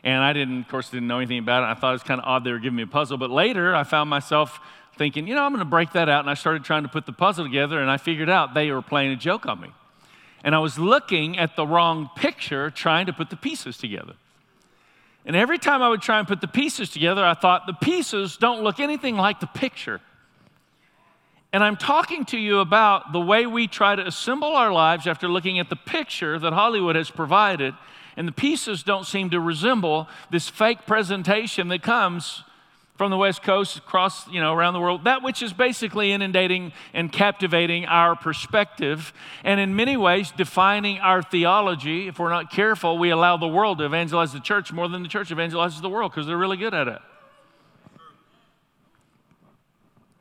And 0.05 0.23
I 0.23 0.33
didn't, 0.33 0.61
of 0.61 0.69
course, 0.69 0.91
didn't 0.91 1.07
know 1.07 1.19
anything 1.19 1.39
about 1.39 1.63
it. 1.63 1.67
I 1.67 1.75
thought 1.79 1.91
it 1.91 1.93
was 1.93 2.03
kind 2.03 2.21
of 2.21 2.27
odd 2.27 2.45
they 2.45 2.51
were 2.51 2.59
giving 2.59 2.77
me 2.77 2.83
a 2.83 2.89
puzzle. 2.89 3.19
But 3.19 3.31
later, 3.31 3.75
I 3.75 3.85
found 3.85 4.11
myself 4.11 4.59
thinking, 4.97 5.29
you 5.29 5.35
know, 5.35 5.45
I'm 5.45 5.53
going 5.53 5.61
to 5.61 5.65
break 5.65 5.93
that 5.93 6.09
out. 6.09 6.21
And 6.21 6.31
I 6.31 6.35
started 6.35 6.65
trying 6.65 6.83
to 6.83 6.89
put 6.89 7.07
the 7.07 7.13
puzzle 7.13 7.45
together, 7.45 7.81
and 7.81 7.91
I 7.91 7.99
figured 7.99 8.29
out 8.29 8.55
they 8.55 8.71
were 8.73 8.83
playing 8.83 9.13
a 9.13 9.17
joke 9.17 9.47
on 9.47 9.61
me. 9.61 9.69
And 10.43 10.57
I 10.57 10.59
was 10.59 10.77
looking 10.77 11.39
at 11.39 11.55
the 11.55 11.65
wrong 11.65 12.11
picture, 12.17 12.69
trying 12.69 13.07
to 13.07 13.13
put 13.13 13.31
the 13.31 13.37
pieces 13.37 13.77
together. 13.79 14.15
And 15.25 15.37
every 15.37 15.59
time 15.59 15.83
I 15.83 15.89
would 15.89 16.03
try 16.03 16.19
and 16.19 16.27
put 16.27 16.41
the 16.41 16.49
pieces 16.49 16.91
together, 16.91 17.25
I 17.25 17.35
thought 17.35 17.67
the 17.67 17.75
pieces 17.75 18.37
don't 18.37 18.63
look 18.63 18.81
anything 18.81 19.17
like 19.17 19.41
the 19.41 19.47
picture. 19.47 20.01
And 21.53 21.63
I'm 21.63 21.77
talking 21.77 22.25
to 22.27 22.39
you 22.39 22.59
about 22.61 23.13
the 23.13 23.21
way 23.21 23.47
we 23.47 23.67
try 23.69 23.95
to 23.95 24.07
assemble 24.07 24.57
our 24.57 24.73
lives 24.73 25.07
after 25.07 25.29
looking 25.29 25.59
at 25.59 25.69
the 25.69 25.77
picture 25.77 26.39
that 26.39 26.53
Hollywood 26.53 26.97
has 26.97 27.11
provided, 27.11 27.75
and 28.17 28.27
the 28.27 28.33
pieces 28.33 28.83
don't 28.83 29.07
seem 29.07 29.31
to 29.31 29.39
resemble 29.39 30.09
this 30.31 30.49
fake 30.49 30.87
presentation 30.87 31.69
that 31.69 31.83
comes 31.83 32.43
from 33.03 33.11
the 33.11 33.17
West 33.17 33.43
Coast 33.43 33.79
across, 33.79 34.29
you 34.29 34.41
know, 34.41 34.55
around 34.55 34.75
the 34.75 34.81
world, 34.81 35.03
that 35.07 35.25
which 35.25 35.43
is 35.43 35.53
basically 35.53 36.13
inundating 36.13 36.73
and 36.95 37.11
captivating 37.11 37.85
our 37.87 38.15
perspective, 38.15 39.13
and 39.43 39.59
in 39.59 39.75
many 39.75 39.97
ways 39.97 40.31
defining 40.31 41.01
our 41.01 41.21
theology. 41.21 42.07
If 42.07 42.21
we're 42.21 42.31
not 42.31 42.53
careful, 42.53 42.99
we 42.99 43.11
allow 43.11 43.37
the 43.37 43.49
world 43.49 43.79
to 43.79 43.87
evangelize 43.87 44.33
the 44.33 44.39
church 44.39 44.73
more 44.73 44.87
than 44.87 45.03
the 45.03 45.09
church 45.09 45.31
evangelizes 45.31 45.83
the 45.83 45.89
world 45.89 46.13
because 46.13 46.29
they're 46.29 46.39
really 46.39 46.57
good 46.57 46.75
at 46.75 46.87
it. 46.87 47.01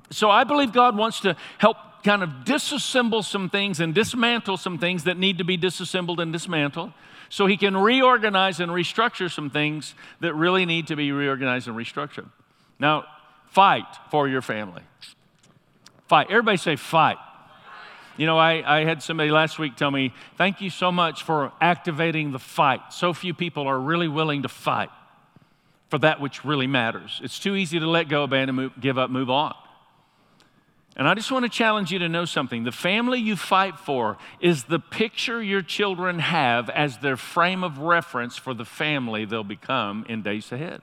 So 0.09 0.31
I 0.31 0.43
believe 0.43 0.73
God 0.73 0.97
wants 0.97 1.19
to 1.19 1.35
help 1.59 1.77
kind 2.03 2.23
of 2.23 2.29
disassemble 2.45 3.23
some 3.23 3.47
things 3.47 3.79
and 3.79 3.93
dismantle 3.93 4.57
some 4.57 4.79
things 4.79 5.03
that 5.03 5.19
need 5.19 5.37
to 5.37 5.43
be 5.43 5.55
disassembled 5.55 6.19
and 6.19 6.33
dismantled 6.33 6.93
so 7.29 7.45
he 7.45 7.57
can 7.57 7.77
reorganize 7.77 8.59
and 8.59 8.71
restructure 8.71 9.31
some 9.31 9.51
things 9.51 9.93
that 10.19 10.33
really 10.33 10.65
need 10.65 10.87
to 10.87 10.95
be 10.95 11.11
reorganized 11.11 11.67
and 11.67 11.77
restructured. 11.77 12.27
Now, 12.81 13.05
fight 13.51 13.85
for 14.09 14.27
your 14.27 14.41
family. 14.41 14.81
Fight. 16.07 16.31
Everybody 16.31 16.57
say 16.57 16.75
fight. 16.75 17.17
You 18.17 18.25
know, 18.25 18.39
I, 18.39 18.79
I 18.79 18.83
had 18.85 19.03
somebody 19.03 19.29
last 19.29 19.59
week 19.59 19.75
tell 19.75 19.91
me, 19.91 20.13
thank 20.35 20.61
you 20.61 20.71
so 20.71 20.91
much 20.91 21.21
for 21.23 21.51
activating 21.61 22.31
the 22.31 22.39
fight. 22.39 22.81
So 22.91 23.13
few 23.13 23.35
people 23.35 23.67
are 23.67 23.79
really 23.79 24.07
willing 24.07 24.41
to 24.41 24.49
fight 24.49 24.89
for 25.89 25.99
that 25.99 26.19
which 26.19 26.43
really 26.43 26.67
matters. 26.67 27.21
It's 27.23 27.37
too 27.37 27.55
easy 27.55 27.79
to 27.79 27.87
let 27.87 28.09
go, 28.09 28.23
abandon, 28.23 28.55
move, 28.55 28.71
give 28.81 28.97
up, 28.97 29.11
move 29.11 29.29
on. 29.29 29.53
And 30.95 31.07
I 31.07 31.13
just 31.13 31.31
want 31.31 31.45
to 31.45 31.49
challenge 31.49 31.91
you 31.91 31.99
to 31.99 32.09
know 32.09 32.25
something. 32.25 32.63
The 32.63 32.71
family 32.71 33.19
you 33.19 33.35
fight 33.35 33.77
for 33.77 34.17
is 34.39 34.65
the 34.65 34.79
picture 34.79 35.41
your 35.41 35.61
children 35.61 36.17
have 36.19 36.69
as 36.71 36.97
their 36.97 37.15
frame 37.15 37.63
of 37.63 37.77
reference 37.77 38.37
for 38.37 38.53
the 38.55 38.65
family 38.65 39.23
they'll 39.23 39.43
become 39.43 40.03
in 40.09 40.23
days 40.23 40.51
ahead. 40.51 40.81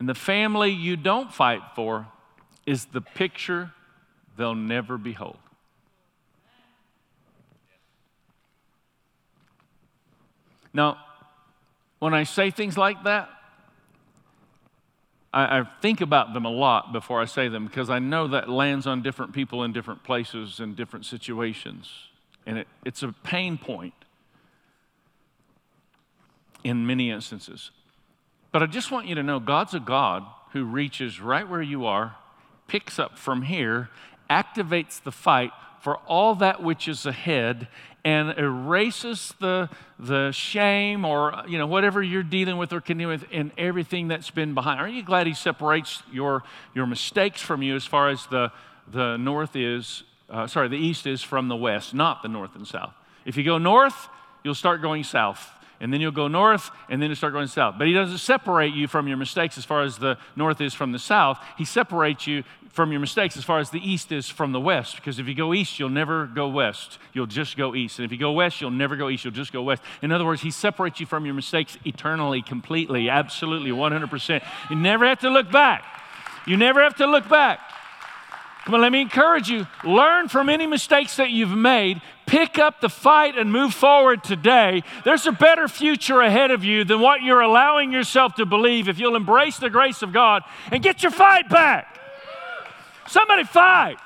And 0.00 0.08
the 0.08 0.14
family 0.14 0.70
you 0.70 0.96
don't 0.96 1.32
fight 1.32 1.60
for 1.76 2.08
is 2.66 2.86
the 2.86 3.02
picture 3.02 3.70
they'll 4.36 4.54
never 4.54 4.96
behold. 4.96 5.36
Now, 10.72 10.96
when 11.98 12.14
I 12.14 12.22
say 12.22 12.50
things 12.50 12.78
like 12.78 13.04
that, 13.04 13.28
I, 15.34 15.58
I, 15.60 15.64
think 15.82 16.00
about 16.00 16.32
them 16.32 16.44
a 16.44 16.50
lot 16.50 16.92
before 16.92 17.20
I 17.20 17.24
say 17.24 17.48
them 17.48 17.66
because 17.66 17.90
I 17.90 17.98
know 17.98 18.28
that 18.28 18.48
lands 18.48 18.86
on 18.86 19.02
different 19.02 19.32
people 19.32 19.62
in 19.64 19.72
different 19.72 20.02
places 20.02 20.60
and 20.60 20.74
different 20.74 21.04
situations. 21.06 21.92
And 22.46 22.58
it, 22.58 22.68
it's 22.84 23.02
a 23.02 23.12
pain 23.22 23.58
point 23.58 23.94
in 26.64 26.86
many 26.86 27.10
instances. 27.10 27.70
But 28.52 28.62
I 28.62 28.66
just 28.66 28.90
want 28.90 29.06
you 29.06 29.14
to 29.14 29.22
know 29.22 29.38
God's 29.38 29.74
a 29.74 29.80
God 29.80 30.24
who 30.52 30.64
reaches 30.64 31.20
right 31.20 31.48
where 31.48 31.62
you 31.62 31.86
are, 31.86 32.16
picks 32.66 32.98
up 32.98 33.18
from 33.18 33.42
here, 33.42 33.88
activates 34.28 35.02
the 35.02 35.12
fight 35.12 35.52
for 35.80 35.96
all 36.06 36.34
that 36.36 36.62
which 36.62 36.88
is 36.88 37.06
ahead, 37.06 37.68
and 38.04 38.36
erases 38.38 39.34
the, 39.40 39.68
the 39.98 40.30
shame 40.32 41.04
or 41.04 41.42
you 41.46 41.58
know 41.58 41.66
whatever 41.66 42.02
you're 42.02 42.22
dealing 42.22 42.56
with 42.56 42.72
or 42.72 42.80
dealing 42.80 43.06
with 43.06 43.24
and 43.30 43.52
everything 43.56 44.08
that's 44.08 44.30
been 44.30 44.54
behind. 44.54 44.80
Aren't 44.80 44.94
you 44.94 45.02
glad 45.02 45.26
he 45.26 45.34
separates 45.34 46.02
your, 46.10 46.42
your 46.74 46.86
mistakes 46.86 47.40
from 47.40 47.62
you 47.62 47.76
as 47.76 47.84
far 47.84 48.08
as 48.08 48.26
the, 48.26 48.52
the 48.90 49.16
north 49.16 49.54
is, 49.54 50.02
uh, 50.28 50.46
sorry, 50.46 50.68
the 50.68 50.76
east 50.76 51.06
is 51.06 51.22
from 51.22 51.48
the 51.48 51.56
west, 51.56 51.94
not 51.94 52.22
the 52.22 52.28
north 52.28 52.56
and 52.56 52.66
south. 52.66 52.94
If 53.24 53.36
you 53.36 53.44
go 53.44 53.58
north, 53.58 54.08
you'll 54.42 54.54
start 54.54 54.82
going 54.82 55.04
south 55.04 55.50
and 55.80 55.92
then 55.92 56.00
you'll 56.00 56.12
go 56.12 56.28
north, 56.28 56.70
and 56.88 57.00
then 57.00 57.08
you'll 57.08 57.16
start 57.16 57.32
going 57.32 57.46
south. 57.46 57.76
But 57.78 57.86
he 57.86 57.92
doesn't 57.92 58.18
separate 58.18 58.74
you 58.74 58.86
from 58.86 59.08
your 59.08 59.16
mistakes 59.16 59.56
as 59.58 59.64
far 59.64 59.82
as 59.82 59.98
the 59.98 60.18
north 60.36 60.60
is 60.60 60.74
from 60.74 60.92
the 60.92 60.98
south. 60.98 61.38
He 61.56 61.64
separates 61.64 62.26
you 62.26 62.44
from 62.70 62.92
your 62.92 63.00
mistakes 63.00 63.36
as 63.36 63.44
far 63.44 63.58
as 63.58 63.70
the 63.70 63.80
east 63.80 64.12
is 64.12 64.28
from 64.28 64.52
the 64.52 64.60
west. 64.60 64.96
Because 64.96 65.18
if 65.18 65.26
you 65.26 65.34
go 65.34 65.52
east, 65.52 65.78
you'll 65.78 65.88
never 65.88 66.26
go 66.26 66.48
west. 66.48 66.98
You'll 67.12 67.26
just 67.26 67.56
go 67.56 67.74
east. 67.74 67.98
And 67.98 68.06
if 68.06 68.12
you 68.12 68.18
go 68.18 68.32
west, 68.32 68.60
you'll 68.60 68.70
never 68.70 68.94
go 68.94 69.08
east. 69.08 69.24
You'll 69.24 69.34
just 69.34 69.52
go 69.52 69.62
west. 69.62 69.82
In 70.02 70.12
other 70.12 70.24
words, 70.24 70.42
he 70.42 70.50
separates 70.50 71.00
you 71.00 71.06
from 71.06 71.24
your 71.24 71.34
mistakes 71.34 71.76
eternally, 71.84 72.42
completely, 72.42 73.08
absolutely, 73.08 73.70
100%. 73.70 74.42
You 74.70 74.76
never 74.76 75.06
have 75.06 75.20
to 75.20 75.30
look 75.30 75.50
back. 75.50 75.84
You 76.46 76.56
never 76.56 76.82
have 76.82 76.94
to 76.96 77.06
look 77.06 77.28
back. 77.28 77.60
Come 78.64 78.74
on, 78.74 78.82
let 78.82 78.92
me 78.92 79.00
encourage 79.00 79.48
you. 79.48 79.66
Learn 79.84 80.28
from 80.28 80.48
any 80.48 80.66
mistakes 80.66 81.16
that 81.16 81.30
you've 81.30 81.56
made 81.56 82.00
pick 82.30 82.60
up 82.60 82.80
the 82.80 82.88
fight 82.88 83.36
and 83.36 83.50
move 83.50 83.74
forward 83.74 84.22
today, 84.22 84.84
there's 85.04 85.26
a 85.26 85.32
better 85.32 85.66
future 85.66 86.20
ahead 86.20 86.52
of 86.52 86.62
you 86.62 86.84
than 86.84 87.00
what 87.00 87.22
you're 87.22 87.40
allowing 87.40 87.90
yourself 87.90 88.36
to 88.36 88.46
believe 88.46 88.88
if 88.88 89.00
you'll 89.00 89.16
embrace 89.16 89.58
the 89.58 89.68
grace 89.68 90.00
of 90.00 90.12
God 90.12 90.44
and 90.70 90.80
get 90.80 91.02
your 91.02 91.10
fight 91.10 91.48
back. 91.48 91.98
Somebody 93.08 93.42
fight. 93.42 93.96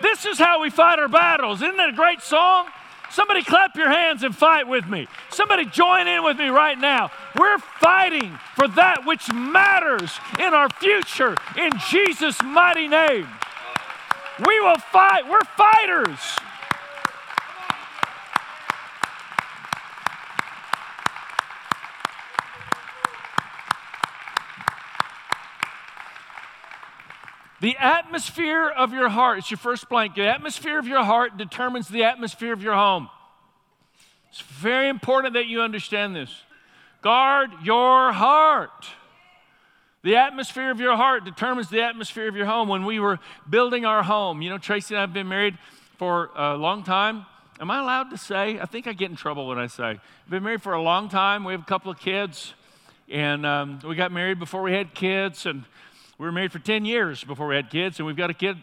This 0.00 0.24
is 0.24 0.38
how 0.38 0.62
we 0.62 0.70
fight 0.70 1.00
our 1.00 1.08
battles. 1.08 1.60
Isn't 1.60 1.76
that 1.76 1.88
a 1.88 1.92
great 1.92 2.22
song? 2.22 2.66
Somebody 3.10 3.42
clap 3.42 3.74
your 3.76 3.90
hands 3.90 4.22
and 4.22 4.34
fight 4.34 4.68
with 4.68 4.86
me. 4.86 5.08
Somebody 5.30 5.66
join 5.66 6.06
in 6.06 6.22
with 6.22 6.38
me 6.38 6.48
right 6.48 6.78
now. 6.78 7.10
We're 7.36 7.58
fighting 7.58 8.38
for 8.54 8.68
that 8.68 9.04
which 9.04 9.30
matters 9.32 10.12
in 10.38 10.54
our 10.54 10.68
future 10.70 11.34
in 11.58 11.72
Jesus' 11.90 12.40
mighty 12.42 12.86
name. 12.86 13.26
Will 14.62 14.78
fight. 14.78 15.28
We're 15.28 15.40
fighters. 15.56 16.38
The 27.60 27.76
atmosphere 27.76 28.68
of 28.68 28.92
your 28.92 29.08
heart, 29.08 29.38
it's 29.38 29.50
your 29.50 29.58
first 29.58 29.88
blank. 29.88 30.14
The 30.14 30.28
atmosphere 30.28 30.78
of 30.78 30.86
your 30.86 31.02
heart 31.02 31.36
determines 31.36 31.88
the 31.88 32.04
atmosphere 32.04 32.52
of 32.52 32.62
your 32.62 32.74
home. 32.74 33.10
It's 34.30 34.42
very 34.42 34.88
important 34.88 35.34
that 35.34 35.46
you 35.46 35.60
understand 35.60 36.14
this. 36.14 36.32
Guard 37.02 37.50
your 37.64 38.12
heart. 38.12 38.86
The 40.04 40.16
atmosphere 40.16 40.72
of 40.72 40.80
your 40.80 40.96
heart 40.96 41.24
determines 41.24 41.68
the 41.68 41.82
atmosphere 41.82 42.26
of 42.26 42.34
your 42.34 42.46
home. 42.46 42.68
When 42.68 42.84
we 42.84 42.98
were 42.98 43.20
building 43.48 43.84
our 43.84 44.02
home, 44.02 44.42
you 44.42 44.50
know, 44.50 44.58
Tracy 44.58 44.94
and 44.94 44.98
I 44.98 45.02
have 45.02 45.12
been 45.12 45.28
married 45.28 45.56
for 45.96 46.30
a 46.34 46.56
long 46.56 46.82
time. 46.82 47.24
Am 47.60 47.70
I 47.70 47.78
allowed 47.78 48.10
to 48.10 48.18
say? 48.18 48.58
I 48.58 48.66
think 48.66 48.88
I 48.88 48.94
get 48.94 49.10
in 49.10 49.16
trouble 49.16 49.46
when 49.46 49.58
I 49.58 49.68
say. 49.68 49.84
I've 49.84 50.30
been 50.30 50.42
married 50.42 50.60
for 50.60 50.72
a 50.72 50.82
long 50.82 51.08
time. 51.08 51.44
We 51.44 51.52
have 51.52 51.62
a 51.62 51.66
couple 51.66 51.92
of 51.92 52.00
kids, 52.00 52.54
and 53.08 53.46
um, 53.46 53.78
we 53.86 53.94
got 53.94 54.10
married 54.10 54.40
before 54.40 54.62
we 54.62 54.72
had 54.72 54.92
kids, 54.92 55.46
and 55.46 55.62
we 56.18 56.26
were 56.26 56.32
married 56.32 56.50
for 56.50 56.58
10 56.58 56.84
years 56.84 57.22
before 57.22 57.46
we 57.46 57.54
had 57.54 57.70
kids, 57.70 58.00
and 58.00 58.06
we've 58.06 58.16
got 58.16 58.28
a 58.28 58.34
kid, 58.34 58.56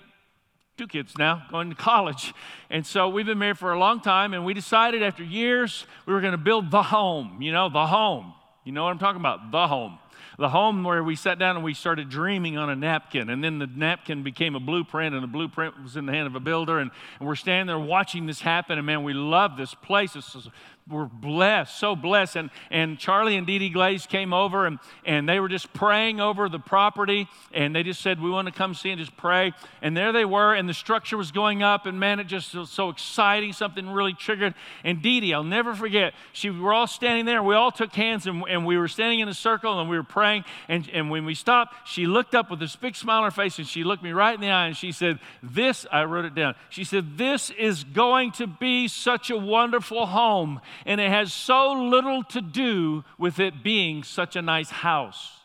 two 0.76 0.88
kids 0.88 1.18
now, 1.18 1.44
going 1.50 1.70
to 1.70 1.76
college. 1.76 2.34
And 2.70 2.86
so 2.86 3.08
we've 3.08 3.26
been 3.26 3.40
married 3.40 3.58
for 3.58 3.72
a 3.72 3.80
long 3.80 4.02
time, 4.02 4.34
and 4.34 4.44
we 4.44 4.54
decided 4.54 5.02
after 5.04 5.24
years 5.24 5.86
we 6.06 6.14
were 6.14 6.20
going 6.20 6.34
to 6.34 6.38
build 6.38 6.70
the 6.70 6.84
home, 6.84 7.42
you 7.42 7.54
know, 7.54 7.70
the 7.70 7.88
home. 7.88 8.34
You 8.66 8.74
know 8.74 8.84
what 8.84 8.90
I'm 8.90 9.00
talking 9.00 9.22
about? 9.22 9.52
The 9.52 9.68
home 9.70 10.00
the 10.40 10.50
home 10.50 10.86
where 10.86 11.04
we 11.04 11.18
sat 11.18 11.38
down 11.38 11.58
and 11.58 11.66
we 11.66 11.74
started 11.74 12.10
dreaming 12.10 12.58
on 12.58 12.70
a 12.70 12.76
napkin. 12.76 13.30
And 13.30 13.44
then 13.44 13.60
the 13.60 13.68
napkin 13.68 14.24
became 14.24 14.56
a 14.56 14.60
blueprint, 14.60 15.14
and 15.14 15.22
the 15.22 15.28
blueprint 15.28 15.84
was 15.84 15.98
in 15.98 16.06
the 16.06 16.14
hand 16.14 16.28
of 16.28 16.36
a 16.36 16.40
builder. 16.40 16.80
And, 16.80 16.90
and 17.20 17.28
we're 17.28 17.36
standing 17.36 17.68
there 17.68 17.78
watching 17.78 18.26
this 18.26 18.40
happen. 18.40 18.78
And 18.78 18.88
man, 18.88 19.04
we 19.04 19.14
love 19.14 19.58
this 19.58 19.74
place. 19.76 20.16
It's 20.16 20.48
were 20.90 21.06
blessed, 21.06 21.78
so 21.78 21.96
blessed. 21.96 22.36
And, 22.36 22.50
and 22.72 22.98
Charlie 22.98 23.36
and 23.36 23.46
Dee 23.46 23.60
Dee 23.60 23.70
Glaze 23.70 24.06
came 24.06 24.34
over 24.34 24.66
and, 24.66 24.80
and 25.06 25.28
they 25.28 25.40
were 25.40 25.48
just 25.48 25.72
praying 25.74 26.20
over 26.20 26.50
the 26.50 26.60
property. 26.60 27.28
And 27.54 27.76
they 27.76 27.84
just 27.84 28.02
said, 28.02 28.22
We 28.22 28.30
want 28.30 28.48
to 28.48 28.54
come 28.54 28.74
see 28.74 28.90
and 28.90 29.00
just 29.00 29.16
pray. 29.18 29.54
And 29.82 29.96
there 29.96 30.12
they 30.12 30.26
were, 30.26 30.54
and 30.54 30.68
the 30.68 30.74
structure 30.74 31.18
was 31.18 31.32
going 31.32 31.64
up. 31.64 31.86
And 31.86 32.00
man, 32.00 32.20
it 32.20 32.26
just 32.28 32.54
was 32.56 32.70
so 32.70 32.90
exciting. 32.90 33.54
Something 33.54 33.90
really 33.90 34.14
triggered. 34.14 34.54
And 34.84 35.02
Dee 35.02 35.20
Dee, 35.20 35.34
I'll 35.34 35.44
never 35.44 35.76
forget, 35.76 36.14
she, 36.34 36.50
we 36.50 36.60
were 36.60 36.74
all 36.74 36.88
standing 36.88 37.26
there. 37.26 37.44
We 37.44 37.56
all 37.56 37.72
took 37.72 37.94
hands 37.94 38.28
and, 38.28 38.44
and 38.50 38.66
we 38.66 38.78
were 38.78 38.88
standing 38.88 39.20
in 39.20 39.28
a 39.28 39.34
circle 39.34 39.80
and 39.80 39.90
we 39.90 39.98
were 39.98 40.04
praying. 40.04 40.44
And, 40.68 40.90
and 40.92 41.10
when 41.10 41.26
we 41.26 41.36
stopped, 41.36 41.88
she 41.88 42.06
looked 42.06 42.36
up 42.36 42.50
with 42.50 42.60
this 42.60 42.76
big 42.76 42.96
smile 42.96 43.20
on 43.20 43.24
her 43.26 43.32
face 43.32 43.58
and 43.60 43.68
she 43.68 43.84
looked 43.84 44.04
me 44.04 44.12
right 44.12 44.34
in 44.34 44.42
the 44.42 44.50
eye 44.50 44.68
and 44.68 44.78
she 44.78 44.92
said, 44.92 45.20
This, 45.44 45.86
I 45.92 46.04
wrote 46.06 46.26
it 46.26 46.36
down. 46.36 46.56
She 46.70 46.84
said, 46.84 47.18
This 47.18 47.52
is 47.52 47.84
going 47.84 48.32
to 48.34 48.48
be 48.48 48.88
such 48.88 49.30
a 49.30 49.38
wonderful 49.38 50.06
home 50.06 50.60
and 50.86 51.02
it 51.02 51.10
has 51.10 51.34
so 51.34 51.72
little 51.72 52.24
to 52.24 52.42
do 52.42 53.04
with 53.18 53.40
it 53.40 53.64
being 53.64 54.04
such 54.04 54.36
a 54.36 54.42
nice 54.42 54.70
house. 54.70 55.40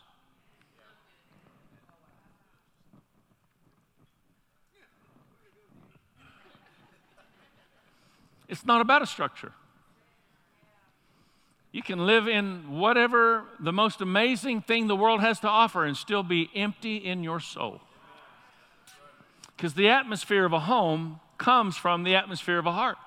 It's 8.47 8.65
not 8.65 8.81
about 8.81 9.01
a 9.01 9.07
structure. 9.07 9.51
You 11.71 11.83
can 11.83 12.05
live 12.05 12.27
in 12.27 12.77
whatever 12.79 13.43
the 13.59 13.73
most 13.73 13.99
amazing 13.99 14.61
thing 14.61 14.87
the 14.87 14.95
world 14.95 15.19
has 15.19 15.41
to 15.41 15.49
offer 15.49 15.83
and 15.83 15.97
still 15.97 16.23
be 16.23 16.49
empty 16.55 16.95
in 16.95 17.21
your 17.21 17.41
soul. 17.41 17.81
Because 19.57 19.73
the 19.73 19.89
atmosphere 19.89 20.45
of 20.45 20.53
a 20.53 20.61
home 20.61 21.19
comes 21.37 21.75
from 21.75 22.03
the 22.03 22.15
atmosphere 22.15 22.59
of 22.59 22.65
a 22.65 22.71
heart. 22.71 22.97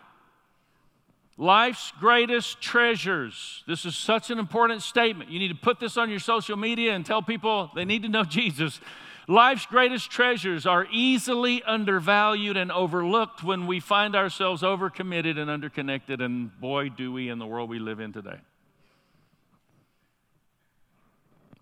Life's 1.40 1.92
greatest 2.00 2.60
treasures. 2.60 3.62
This 3.68 3.84
is 3.84 3.96
such 3.96 4.30
an 4.30 4.40
important 4.40 4.82
statement. 4.82 5.30
You 5.30 5.38
need 5.38 5.48
to 5.48 5.54
put 5.54 5.78
this 5.78 5.96
on 5.96 6.10
your 6.10 6.18
social 6.18 6.56
media 6.56 6.92
and 6.94 7.06
tell 7.06 7.22
people 7.22 7.70
they 7.76 7.84
need 7.84 8.02
to 8.02 8.08
know 8.08 8.24
Jesus. 8.28 8.80
Life's 9.28 9.64
greatest 9.64 10.10
treasures 10.10 10.66
are 10.66 10.86
easily 10.90 11.62
undervalued 11.62 12.56
and 12.56 12.72
overlooked 12.72 13.44
when 13.44 13.68
we 13.68 13.78
find 13.78 14.16
ourselves 14.16 14.62
overcommitted 14.62 15.38
and 15.38 15.48
underconnected, 15.48 16.20
and 16.20 16.58
boy, 16.60 16.88
do 16.88 17.12
we 17.12 17.28
in 17.28 17.38
the 17.38 17.46
world 17.46 17.70
we 17.70 17.78
live 17.78 18.00
in 18.00 18.12
today. 18.12 18.38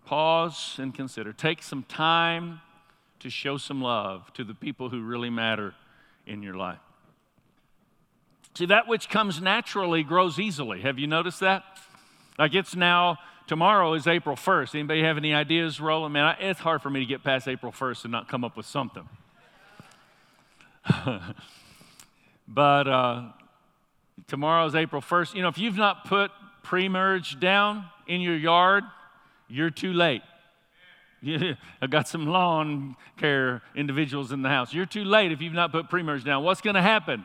Pause 0.05 0.79
and 0.79 0.95
consider. 0.95 1.33
Take 1.33 1.61
some 1.61 1.83
time 1.83 2.61
to 3.19 3.29
show 3.29 3.57
some 3.57 3.81
love 3.81 4.33
to 4.33 4.43
the 4.43 4.55
people 4.55 4.89
who 4.89 5.03
really 5.03 5.29
matter 5.29 5.75
in 6.25 6.41
your 6.41 6.55
life. 6.55 6.79
See, 8.57 8.65
that 8.65 8.87
which 8.87 9.07
comes 9.07 9.39
naturally 9.39 10.01
grows 10.01 10.39
easily. 10.39 10.81
Have 10.81 10.97
you 10.97 11.05
noticed 11.05 11.41
that? 11.41 11.63
Like 12.39 12.55
it's 12.55 12.75
now, 12.75 13.19
tomorrow 13.45 13.93
is 13.93 14.07
April 14.07 14.35
1st. 14.35 14.73
Anybody 14.73 15.03
have 15.03 15.15
any 15.15 15.31
ideas 15.31 15.79
rolling? 15.79 16.11
Man, 16.13 16.35
it's 16.39 16.59
hard 16.59 16.81
for 16.81 16.89
me 16.89 16.99
to 17.01 17.05
get 17.05 17.23
past 17.23 17.47
April 17.47 17.71
1st 17.71 18.05
and 18.05 18.11
not 18.11 18.27
come 18.27 18.43
up 18.43 18.57
with 18.57 18.65
something. 18.65 19.07
but 22.47 22.87
uh, 22.87 23.25
tomorrow 24.25 24.65
is 24.65 24.73
April 24.73 25.03
1st. 25.03 25.35
You 25.35 25.43
know, 25.43 25.49
if 25.49 25.59
you've 25.59 25.77
not 25.77 26.05
put 26.05 26.31
pre 26.63 26.89
merge 26.89 27.39
down 27.39 27.85
in 28.07 28.21
your 28.21 28.35
yard, 28.35 28.85
you're 29.47 29.69
too 29.69 29.93
late. 29.93 30.23
I 31.23 31.87
got 31.87 32.07
some 32.07 32.25
lawn 32.25 32.95
care 33.17 33.61
individuals 33.75 34.31
in 34.31 34.41
the 34.41 34.49
house. 34.49 34.73
You're 34.73 34.87
too 34.87 35.03
late 35.03 35.31
if 35.31 35.43
you've 35.43 35.53
not 35.53 35.71
put 35.71 35.91
pre 35.91 36.01
merge 36.01 36.23
down. 36.23 36.43
What's 36.43 36.61
going 36.61 36.73
to 36.75 36.81
happen? 36.81 37.23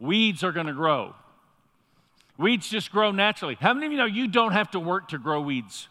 Weeds 0.00 0.44
are 0.44 0.52
going 0.52 0.66
to 0.66 0.72
grow. 0.72 1.14
Weeds 2.38 2.68
just 2.68 2.92
grow 2.92 3.12
naturally. 3.12 3.56
How 3.60 3.72
many 3.72 3.86
of 3.86 3.92
you 3.92 3.98
know 3.98 4.04
you 4.04 4.28
don't 4.28 4.52
have 4.52 4.70
to 4.72 4.80
work 4.80 5.08
to 5.08 5.18
grow 5.18 5.40
weeds? 5.40 5.88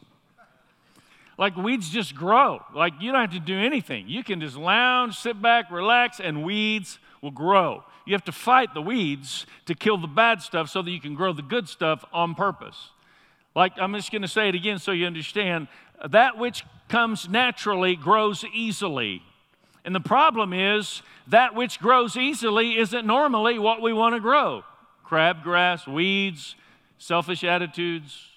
Like 1.38 1.56
weeds 1.58 1.90
just 1.90 2.16
grow. 2.16 2.64
Like 2.74 2.94
you 3.02 3.12
don't 3.12 3.22
have 3.22 3.32
to 3.32 3.40
do 3.40 3.58
anything. 3.58 4.08
You 4.08 4.24
can 4.24 4.40
just 4.40 4.56
lounge, 4.56 5.18
sit 5.18 5.42
back, 5.42 5.70
relax, 5.70 6.20
and 6.20 6.44
weeds 6.44 7.00
will 7.22 7.32
grow. 7.32 7.84
You 8.06 8.14
have 8.14 8.24
to 8.26 8.32
fight 8.32 8.74
the 8.74 8.82
weeds 8.82 9.46
to 9.66 9.74
kill 9.74 9.98
the 9.98 10.08
bad 10.08 10.42
stuff 10.42 10.70
so 10.70 10.82
that 10.82 10.92
you 10.92 11.02
can 11.02 11.16
grow 11.16 11.34
the 11.34 11.42
good 11.42 11.68
stuff 11.68 12.06
on 12.14 12.36
purpose. 12.36 12.92
Like 13.56 13.74
I'm 13.78 13.94
just 13.94 14.12
going 14.12 14.22
to 14.22 14.28
say 14.28 14.48
it 14.50 14.56
again 14.56 14.80
so 14.80 14.92
you 14.92 15.08
understand 15.08 15.68
that 16.10 16.38
which 16.38 16.64
comes 16.88 17.28
naturally 17.28 17.96
grows 17.96 18.46
easily. 18.54 19.24
And 19.86 19.94
the 19.94 20.00
problem 20.00 20.52
is 20.52 21.04
that 21.28 21.54
which 21.54 21.80
grows 21.80 22.18
easily 22.18 22.78
isn't 22.80 23.06
normally 23.06 23.60
what 23.60 23.82
we 23.82 23.94
want 23.94 24.16
to 24.16 24.20
grow 24.20 24.64
crabgrass, 25.06 25.88
weeds, 25.88 26.56
selfish 26.98 27.44
attitudes. 27.44 28.28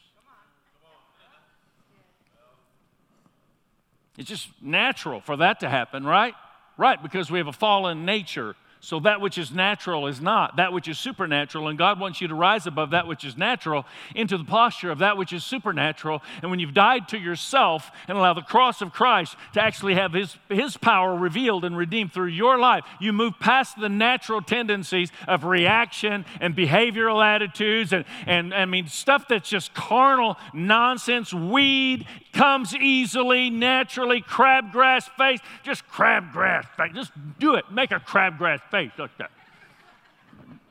It's 4.18 4.28
just 4.28 4.48
natural 4.60 5.20
for 5.20 5.38
that 5.38 5.60
to 5.60 5.68
happen, 5.70 6.04
right? 6.04 6.34
Right, 6.76 7.02
because 7.02 7.30
we 7.30 7.38
have 7.38 7.46
a 7.46 7.52
fallen 7.52 8.04
nature 8.04 8.54
so 8.80 9.00
that 9.00 9.20
which 9.20 9.38
is 9.38 9.52
natural 9.52 10.06
is 10.06 10.20
not, 10.20 10.56
that 10.56 10.72
which 10.72 10.88
is 10.88 10.98
supernatural. 10.98 11.68
And 11.68 11.76
God 11.76 11.98
wants 11.98 12.20
you 12.20 12.28
to 12.28 12.34
rise 12.34 12.66
above 12.66 12.90
that 12.90 13.06
which 13.06 13.24
is 13.24 13.36
natural 13.36 13.84
into 14.14 14.38
the 14.38 14.44
posture 14.44 14.90
of 14.90 14.98
that 14.98 15.16
which 15.16 15.32
is 15.32 15.44
supernatural. 15.44 16.22
And 16.42 16.50
when 16.50 16.60
you've 16.60 16.74
died 16.74 17.08
to 17.08 17.18
yourself 17.18 17.90
and 18.06 18.16
allow 18.16 18.34
the 18.34 18.42
cross 18.42 18.80
of 18.80 18.92
Christ 18.92 19.36
to 19.54 19.62
actually 19.62 19.94
have 19.94 20.12
His, 20.12 20.36
his 20.48 20.76
power 20.76 21.16
revealed 21.16 21.64
and 21.64 21.76
redeemed 21.76 22.12
through 22.12 22.28
your 22.28 22.58
life, 22.58 22.84
you 23.00 23.12
move 23.12 23.34
past 23.40 23.78
the 23.80 23.88
natural 23.88 24.42
tendencies 24.42 25.10
of 25.26 25.44
reaction 25.44 26.24
and 26.40 26.54
behavioral 26.54 27.24
attitudes 27.24 27.92
and, 27.92 28.04
and 28.26 28.54
I 28.54 28.64
mean, 28.64 28.86
stuff 28.86 29.26
that's 29.28 29.48
just 29.48 29.74
carnal 29.74 30.36
nonsense. 30.52 31.34
Weed 31.34 32.06
comes 32.32 32.74
easily, 32.74 33.50
naturally, 33.50 34.22
crabgrass 34.22 35.08
face, 35.16 35.40
just 35.64 35.86
crabgrass 35.88 36.66
face. 36.76 36.92
Just 36.94 37.12
do 37.38 37.54
it. 37.56 37.64
Make 37.72 37.90
a 37.90 37.98
crabgrass 37.98 38.60
face 38.70 38.92
like 38.98 39.16
that. 39.18 39.30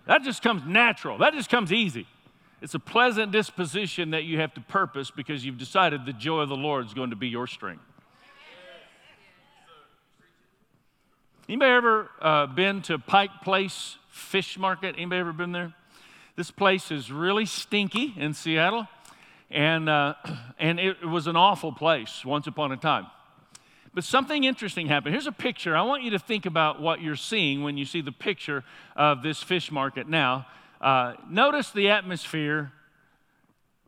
That 0.06 0.24
just 0.24 0.42
comes 0.42 0.64
natural. 0.66 1.18
That 1.18 1.34
just 1.34 1.50
comes 1.50 1.74
easy. 1.74 2.08
It's 2.62 2.74
a 2.74 2.80
pleasant 2.80 3.32
disposition 3.32 4.12
that 4.12 4.24
you 4.24 4.40
have 4.40 4.54
to 4.56 4.62
purpose 4.62 5.12
because 5.12 5.46
you've 5.46 5.58
decided 5.58 6.06
the 6.06 6.14
joy 6.14 6.42
of 6.42 6.50
the 6.50 6.56
Lord 6.56 6.86
is 6.86 6.94
going 6.94 7.12
to 7.12 7.16
be 7.16 7.28
your 7.28 7.46
strength. 7.46 7.84
Anybody 11.48 11.72
ever 11.72 12.10
uh, 12.20 12.48
been 12.48 12.82
to 12.84 13.00
Pike 13.00 13.30
Place 13.44 13.98
Fish 14.10 14.58
Market? 14.58 14.96
Anybody 14.98 15.20
ever 15.20 15.34
been 15.34 15.52
there? 15.52 15.74
This 16.36 16.52
place 16.52 16.92
is 16.92 17.12
really 17.12 17.46
stinky 17.46 18.14
in 18.18 18.34
Seattle, 18.34 18.88
and, 19.50 19.88
uh, 19.88 20.16
and 20.60 20.80
it 20.80 21.06
was 21.06 21.28
an 21.28 21.36
awful 21.36 21.72
place 21.72 22.26
once 22.26 22.48
upon 22.48 22.72
a 22.72 22.78
time. 22.78 23.08
But 23.98 24.04
something 24.04 24.44
interesting 24.44 24.86
happened. 24.86 25.16
Here's 25.16 25.26
a 25.26 25.32
picture. 25.32 25.76
I 25.76 25.82
want 25.82 26.04
you 26.04 26.12
to 26.12 26.20
think 26.20 26.46
about 26.46 26.80
what 26.80 27.02
you're 27.02 27.16
seeing 27.16 27.64
when 27.64 27.78
you 27.78 27.86
see 27.86 28.02
the 28.02 28.12
picture 28.12 28.64
of 28.96 29.24
this 29.24 29.42
fish 29.42 29.72
market 29.72 30.08
now. 30.08 30.46
Uh, 30.80 31.16
notice 31.28 31.72
the 31.72 31.90
atmosphere 31.90 32.72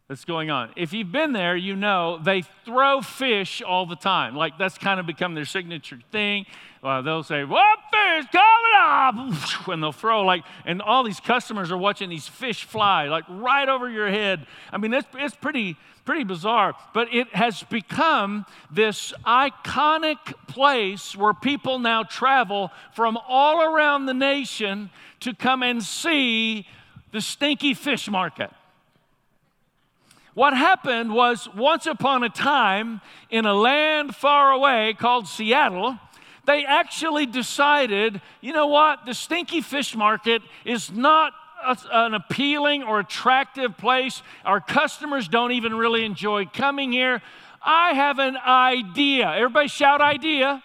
that's 0.09 0.25
going 0.25 0.49
on. 0.49 0.71
If 0.75 0.91
you've 0.91 1.11
been 1.11 1.33
there, 1.33 1.55
you 1.55 1.75
know 1.75 2.17
they 2.17 2.41
throw 2.65 2.99
fish 3.01 3.61
all 3.61 3.85
the 3.85 3.95
time. 3.95 4.35
Like 4.35 4.57
that's 4.57 4.75
kind 4.75 4.99
of 4.99 5.05
become 5.05 5.35
their 5.35 5.45
signature 5.45 5.99
thing. 6.11 6.47
Uh, 6.81 7.03
they'll 7.03 7.21
say, 7.21 7.43
"What 7.43 7.77
fish 7.91 8.25
coming 8.31 8.75
up?" 8.79 9.67
And 9.67 9.83
they'll 9.83 9.91
throw 9.91 10.23
like, 10.23 10.43
and 10.65 10.81
all 10.81 11.03
these 11.03 11.19
customers 11.19 11.71
are 11.71 11.77
watching 11.77 12.09
these 12.09 12.27
fish 12.27 12.63
fly 12.63 13.05
like 13.05 13.23
right 13.29 13.69
over 13.69 13.87
your 13.87 14.09
head. 14.09 14.47
I 14.73 14.79
mean, 14.79 14.95
it's 14.95 15.07
it's 15.13 15.35
pretty 15.35 15.77
pretty 16.05 16.23
bizarre, 16.23 16.73
but 16.91 17.13
it 17.13 17.27
has 17.35 17.61
become 17.61 18.47
this 18.71 19.13
iconic 19.27 20.17
place 20.47 21.15
where 21.15 21.35
people 21.35 21.77
now 21.77 22.01
travel 22.01 22.71
from 22.95 23.15
all 23.27 23.61
around 23.61 24.07
the 24.07 24.15
nation 24.15 24.89
to 25.19 25.35
come 25.35 25.61
and 25.61 25.83
see 25.83 26.65
the 27.11 27.21
stinky 27.21 27.75
fish 27.75 28.09
market. 28.09 28.49
What 30.33 30.55
happened 30.55 31.13
was 31.13 31.49
once 31.55 31.85
upon 31.85 32.23
a 32.23 32.29
time 32.29 33.01
in 33.29 33.45
a 33.45 33.53
land 33.53 34.15
far 34.15 34.51
away 34.51 34.95
called 34.97 35.27
Seattle, 35.27 35.97
they 36.45 36.65
actually 36.65 37.25
decided, 37.25 38.21
you 38.41 38.53
know 38.53 38.67
what, 38.67 39.05
the 39.05 39.13
stinky 39.13 39.61
fish 39.61 39.95
market 39.95 40.41
is 40.65 40.91
not 40.91 41.33
a, 41.65 41.77
an 41.91 42.13
appealing 42.13 42.83
or 42.83 42.99
attractive 42.99 43.77
place. 43.77 44.21
Our 44.45 44.59
customers 44.59 45.27
don't 45.27 45.51
even 45.51 45.75
really 45.75 46.05
enjoy 46.05 46.45
coming 46.45 46.91
here. 46.91 47.21
I 47.61 47.93
have 47.93 48.19
an 48.19 48.37
idea. 48.37 49.29
Everybody 49.29 49.67
shout 49.67 50.01
idea. 50.01 50.63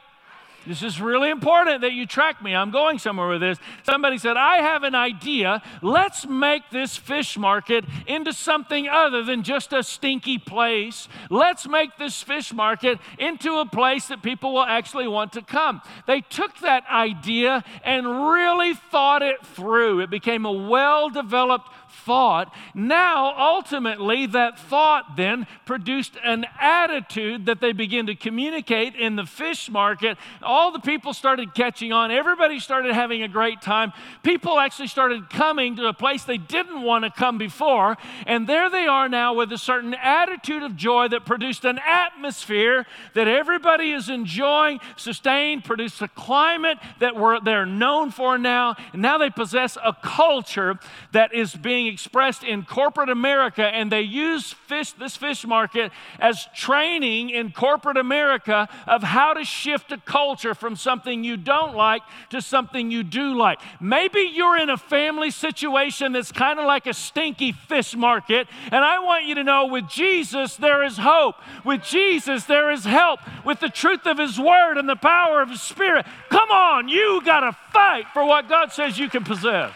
This 0.66 0.82
is 0.82 1.00
really 1.00 1.30
important 1.30 1.82
that 1.82 1.92
you 1.92 2.06
track 2.06 2.42
me. 2.42 2.54
I'm 2.54 2.70
going 2.70 2.98
somewhere 2.98 3.28
with 3.28 3.40
this. 3.40 3.58
Somebody 3.82 4.18
said, 4.18 4.36
I 4.36 4.58
have 4.58 4.82
an 4.82 4.94
idea. 4.94 5.62
Let's 5.82 6.26
make 6.26 6.62
this 6.70 6.96
fish 6.96 7.36
market 7.36 7.84
into 8.06 8.32
something 8.32 8.88
other 8.88 9.22
than 9.22 9.42
just 9.42 9.72
a 9.72 9.82
stinky 9.82 10.38
place. 10.38 11.08
Let's 11.28 11.68
make 11.68 11.96
this 11.98 12.22
fish 12.22 12.52
market 12.52 12.98
into 13.18 13.58
a 13.58 13.66
place 13.66 14.08
that 14.08 14.22
people 14.22 14.54
will 14.54 14.64
actually 14.64 15.08
want 15.08 15.32
to 15.34 15.42
come. 15.42 15.82
They 16.06 16.22
took 16.22 16.58
that 16.60 16.84
idea 16.90 17.62
and 17.84 18.28
really 18.30 18.74
thought 18.74 19.22
it 19.22 19.44
through. 19.44 20.00
It 20.00 20.10
became 20.10 20.46
a 20.46 20.52
well 20.52 21.10
developed 21.10 21.68
thought. 22.04 22.52
Now, 22.74 23.34
ultimately, 23.38 24.26
that 24.26 24.58
thought 24.58 25.16
then 25.16 25.46
produced 25.64 26.16
an 26.24 26.46
attitude 26.60 27.46
that 27.46 27.60
they 27.60 27.72
begin 27.72 28.06
to 28.06 28.14
communicate 28.14 28.94
in 28.94 29.16
the 29.16 29.24
fish 29.24 29.70
market. 29.70 30.18
All 30.42 30.72
the 30.72 30.80
people 30.80 31.12
started 31.12 31.54
catching 31.54 31.92
on. 31.92 32.10
Everybody 32.10 32.60
started 32.60 32.94
having 32.94 33.22
a 33.22 33.28
great 33.28 33.62
time. 33.62 33.92
People 34.22 34.58
actually 34.58 34.88
started 34.88 35.30
coming 35.30 35.76
to 35.76 35.86
a 35.86 35.92
place 35.92 36.24
they 36.24 36.38
didn't 36.38 36.82
want 36.82 37.04
to 37.04 37.10
come 37.10 37.38
before. 37.38 37.96
And 38.26 38.46
there 38.46 38.68
they 38.70 38.86
are 38.86 39.08
now 39.08 39.34
with 39.34 39.52
a 39.52 39.58
certain 39.58 39.94
attitude 39.94 40.62
of 40.62 40.76
joy 40.76 41.08
that 41.08 41.24
produced 41.24 41.64
an 41.64 41.78
atmosphere 41.78 42.86
that 43.14 43.28
everybody 43.28 43.92
is 43.92 44.08
enjoying, 44.08 44.80
sustained, 44.96 45.64
produced 45.64 46.02
a 46.02 46.08
climate 46.08 46.78
that 47.00 47.16
we're, 47.16 47.40
they're 47.40 47.66
known 47.66 48.10
for 48.10 48.38
now. 48.38 48.76
And 48.92 49.02
now 49.02 49.18
they 49.18 49.30
possess 49.30 49.76
a 49.82 49.94
culture 50.02 50.78
that 51.12 51.34
is 51.34 51.54
being 51.54 51.83
expressed 51.86 52.44
in 52.44 52.64
corporate 52.64 53.10
America, 53.10 53.64
and 53.64 53.90
they 53.90 54.02
use 54.02 54.52
fish, 54.52 54.92
this 54.92 55.16
fish 55.16 55.46
market 55.46 55.92
as 56.18 56.46
training 56.54 57.30
in 57.30 57.52
corporate 57.52 57.96
America 57.96 58.68
of 58.86 59.02
how 59.02 59.34
to 59.34 59.44
shift 59.44 59.92
a 59.92 59.98
culture 59.98 60.54
from 60.54 60.76
something 60.76 61.24
you 61.24 61.36
don't 61.36 61.74
like 61.74 62.02
to 62.30 62.40
something 62.40 62.90
you 62.90 63.02
do 63.02 63.34
like. 63.34 63.60
Maybe 63.80 64.20
you're 64.20 64.56
in 64.56 64.70
a 64.70 64.76
family 64.76 65.30
situation 65.30 66.12
that's 66.12 66.32
kind 66.32 66.58
of 66.58 66.66
like 66.66 66.86
a 66.86 66.94
stinky 66.94 67.52
fish 67.52 67.94
market, 67.94 68.48
and 68.66 68.84
I 68.84 68.98
want 69.00 69.24
you 69.24 69.34
to 69.36 69.44
know 69.44 69.66
with 69.66 69.88
Jesus 69.88 70.56
there 70.56 70.82
is 70.82 70.96
hope. 70.98 71.36
With 71.64 71.82
Jesus 71.82 72.44
there 72.44 72.70
is 72.70 72.84
help. 72.84 73.20
With 73.44 73.60
the 73.60 73.68
truth 73.68 74.06
of 74.06 74.18
His 74.18 74.38
Word 74.38 74.78
and 74.78 74.88
the 74.88 74.96
power 74.96 75.42
of 75.42 75.50
His 75.50 75.62
Spirit. 75.62 76.06
Come 76.28 76.50
on, 76.50 76.88
you 76.88 77.22
got 77.24 77.40
to 77.40 77.56
fight 77.72 78.06
for 78.12 78.24
what 78.24 78.48
God 78.48 78.72
says 78.72 78.98
you 78.98 79.08
can 79.08 79.24
possess. 79.24 79.72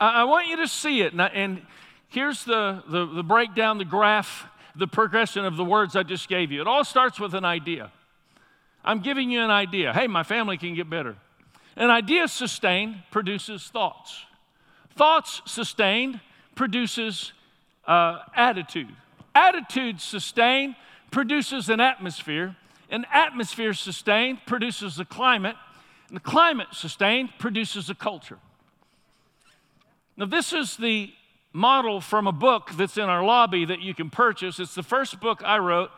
I, 0.00 0.22
I 0.22 0.24
want 0.24 0.48
you 0.48 0.56
to 0.56 0.68
see 0.68 1.02
it. 1.02 1.12
And, 1.12 1.20
and 1.20 1.62
here's 2.08 2.44
the, 2.44 2.82
the, 2.88 3.06
the 3.06 3.22
breakdown, 3.22 3.78
the 3.78 3.84
graph, 3.84 4.46
the 4.74 4.88
progression 4.88 5.44
of 5.44 5.56
the 5.56 5.64
words 5.64 5.94
I 5.94 6.02
just 6.02 6.28
gave 6.28 6.50
you. 6.50 6.60
It 6.60 6.66
all 6.66 6.84
starts 6.84 7.20
with 7.20 7.34
an 7.34 7.44
idea. 7.44 7.92
I'm 8.84 9.00
giving 9.00 9.30
you 9.30 9.40
an 9.42 9.50
idea. 9.50 9.92
Hey, 9.92 10.06
my 10.06 10.22
family 10.22 10.56
can 10.56 10.74
get 10.74 10.88
better. 10.88 11.16
An 11.76 11.90
idea 11.90 12.28
sustained 12.28 13.02
produces 13.10 13.68
thoughts. 13.68 14.24
Thoughts 14.96 15.42
sustained 15.46 16.20
produces 16.54 17.32
uh, 17.86 18.20
attitude. 18.34 18.88
Attitude 19.34 20.00
sustained 20.00 20.76
produces 21.10 21.68
an 21.68 21.80
atmosphere. 21.80 22.56
An 22.90 23.06
atmosphere 23.12 23.72
sustained 23.72 24.38
produces 24.46 24.98
a 24.98 25.04
climate. 25.04 25.56
And 26.08 26.16
the 26.16 26.22
climate 26.22 26.68
sustained 26.72 27.30
produces 27.38 27.88
a 27.90 27.94
culture. 27.94 28.38
Now, 30.20 30.26
this 30.26 30.52
is 30.52 30.76
the 30.76 31.10
model 31.54 32.02
from 32.02 32.26
a 32.26 32.32
book 32.32 32.72
that's 32.76 32.98
in 32.98 33.04
our 33.04 33.24
lobby 33.24 33.64
that 33.64 33.80
you 33.80 33.94
can 33.94 34.10
purchase. 34.10 34.60
It's 34.60 34.74
the 34.74 34.82
first 34.82 35.18
book 35.18 35.40
I 35.42 35.56
wrote. 35.56 35.90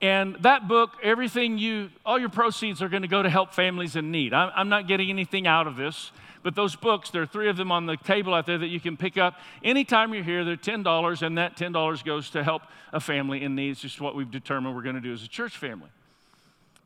And 0.00 0.36
that 0.36 0.68
book, 0.68 0.92
everything 1.02 1.58
you, 1.58 1.90
all 2.06 2.18
your 2.18 2.30
proceeds 2.30 2.80
are 2.80 2.88
going 2.88 3.02
to 3.02 3.08
go 3.08 3.22
to 3.22 3.28
help 3.28 3.52
families 3.52 3.94
in 3.94 4.10
need. 4.10 4.32
I'm, 4.32 4.50
I'm, 4.56 4.68
not 4.70 4.88
getting 4.88 5.10
anything 5.10 5.46
out 5.46 5.66
of 5.66 5.76
this, 5.76 6.12
but 6.42 6.54
those 6.54 6.76
books, 6.76 7.10
there 7.10 7.20
are 7.20 7.26
three 7.26 7.50
of 7.50 7.58
them 7.58 7.70
on 7.70 7.84
the 7.84 7.98
table 7.98 8.32
out 8.32 8.46
there 8.46 8.56
that 8.56 8.68
you 8.68 8.80
can 8.80 8.96
pick 8.96 9.18
up 9.18 9.34
anytime 9.62 10.14
you're 10.14 10.24
here. 10.24 10.46
They're 10.46 10.56
$10, 10.56 11.22
and 11.22 11.36
that 11.36 11.58
$10 11.58 12.04
goes 12.06 12.30
to 12.30 12.42
help 12.42 12.62
a 12.94 13.00
family 13.00 13.42
in 13.42 13.54
need. 13.54 13.72
It's 13.72 13.82
just 13.82 14.00
what 14.00 14.14
we've 14.14 14.30
determined 14.30 14.74
we're 14.74 14.82
going 14.82 14.94
to 14.94 15.02
do 15.02 15.12
as 15.12 15.22
a 15.22 15.28
church 15.28 15.58
family. 15.58 15.90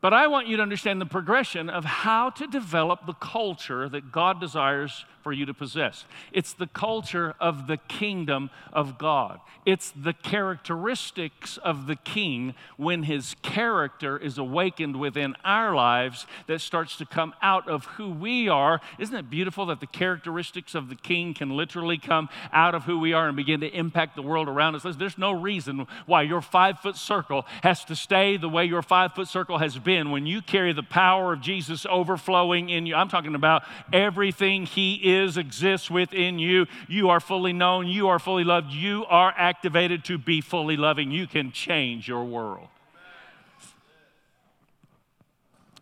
But 0.01 0.13
I 0.13 0.27
want 0.27 0.49
you 0.49 0.57
to 0.57 0.63
understand 0.65 1.01
the 1.01 1.07
progression 1.07 1.71
of 1.71 1.85
how 1.85 2.31
to 2.31 2.47
develop 2.49 3.07
the 3.07 3.13
culture 3.13 3.89
that 3.89 4.11
God 4.11 4.41
desires 4.41 5.05
for 5.23 5.33
you 5.33 5.47
to 5.47 5.55
possess. 5.55 6.05
It's 6.33 6.53
the 6.53 6.67
culture 6.67 7.35
of 7.41 7.67
the 7.67 7.77
kingdom 7.77 8.51
of 8.73 8.99
God. 8.99 9.41
It's 9.65 9.93
the 9.93 10.13
characteristics 10.13 11.57
of 11.59 11.87
the 11.87 11.97
king 11.97 12.55
when 12.77 13.05
his 13.05 13.37
character 13.43 14.19
is 14.19 14.39
awakened 14.39 14.99
within 14.99 15.37
our 15.45 15.75
lives 15.75 16.27
that 16.49 16.61
starts 16.61 16.97
to 16.97 17.07
come 17.07 17.33
out 17.41 17.69
of 17.69 17.85
who 17.85 18.11
we 18.11 18.49
are. 18.49 18.81
Isn't 18.99 19.15
it 19.15 19.31
beautiful 19.31 19.67
that 19.67 19.81
the 19.81 19.87
characteristics 19.87 20.75
of 20.75 20.89
the 20.89 20.97
king 20.97 21.35
can 21.35 21.51
literally 21.51 21.99
come 21.99 22.29
out 22.53 22.75
of 22.75 22.85
who 22.85 22.99
we 22.99 23.13
are 23.13 23.29
and 23.29 23.37
begin 23.37 23.61
to 23.61 23.69
impact 23.69 24.17
the 24.17 24.23
world 24.23 24.49
around 24.49 24.75
us? 24.75 24.83
There's 24.97 25.19
no 25.19 25.33
reason 25.33 25.87
why 26.07 26.23
your 26.23 26.41
five 26.41 26.81
foot 26.81 26.97
circle 26.97 27.47
has 27.63 27.85
to 27.85 27.95
stay 27.95 28.37
the 28.37 28.49
way 28.49 28.65
your 28.65 28.83
five 28.83 29.15
foot 29.15 29.29
circle 29.29 29.59
has 29.59 29.79
been 29.79 30.11
when 30.11 30.27
you 30.27 30.43
carry 30.43 30.73
the 30.73 30.83
power 30.83 31.33
of 31.33 31.41
Jesus 31.41 31.87
overflowing 31.89 32.69
in 32.69 32.87
you. 32.87 32.97
I'm 32.97 33.09
talking 33.09 33.35
about 33.35 33.63
everything 33.93 34.67
he 34.67 34.95
is 34.95 35.12
is, 35.13 35.37
exists 35.37 35.91
within 35.91 36.39
you. 36.39 36.67
You 36.89 37.11
are 37.11 37.21
fully 37.21 37.53
known. 37.53 37.87
You 37.87 38.09
are 38.09 38.19
fully 38.19 38.45
loved. 38.45 38.73
You 38.73 39.05
are 39.09 39.33
activated 39.37 40.05
to 40.07 40.19
be 40.19 40.41
fully 40.41 40.77
loving. 40.77 41.11
You 41.11 41.27
can 41.27 41.53
change 41.53 42.09
your 42.09 42.25
world. 42.25 42.69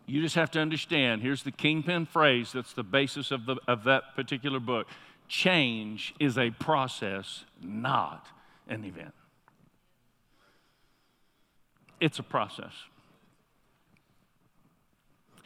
You 0.05 0.21
just 0.21 0.35
have 0.35 0.51
to 0.51 0.59
understand 0.59 1.21
here's 1.21 1.43
the 1.43 1.51
kingpin 1.51 2.05
phrase 2.05 2.51
that's 2.51 2.73
the 2.73 2.83
basis 2.83 3.31
of, 3.31 3.45
the, 3.45 3.55
of 3.67 3.85
that 3.85 4.15
particular 4.15 4.59
book 4.59 4.87
change 5.29 6.13
is 6.19 6.37
a 6.37 6.49
process, 6.51 7.45
not 7.63 8.27
an 8.67 8.83
event. 8.83 9.13
It's 12.01 12.19
a 12.19 12.23
process. 12.23 12.73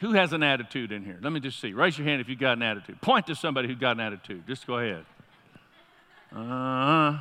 Who 0.00 0.12
has 0.12 0.32
an 0.32 0.42
attitude 0.42 0.92
in 0.92 1.04
here? 1.04 1.18
Let 1.22 1.32
me 1.32 1.40
just 1.40 1.58
see. 1.58 1.72
Raise 1.72 1.96
your 1.96 2.06
hand 2.06 2.20
if 2.20 2.28
you've 2.28 2.38
got 2.38 2.56
an 2.56 2.62
attitude. 2.62 3.00
Point 3.00 3.26
to 3.28 3.34
somebody 3.34 3.68
who's 3.68 3.78
got 3.78 3.92
an 3.96 4.00
attitude. 4.00 4.46
Just 4.46 4.66
go 4.66 4.78
ahead. 4.78 5.04
Uh, 6.34 7.20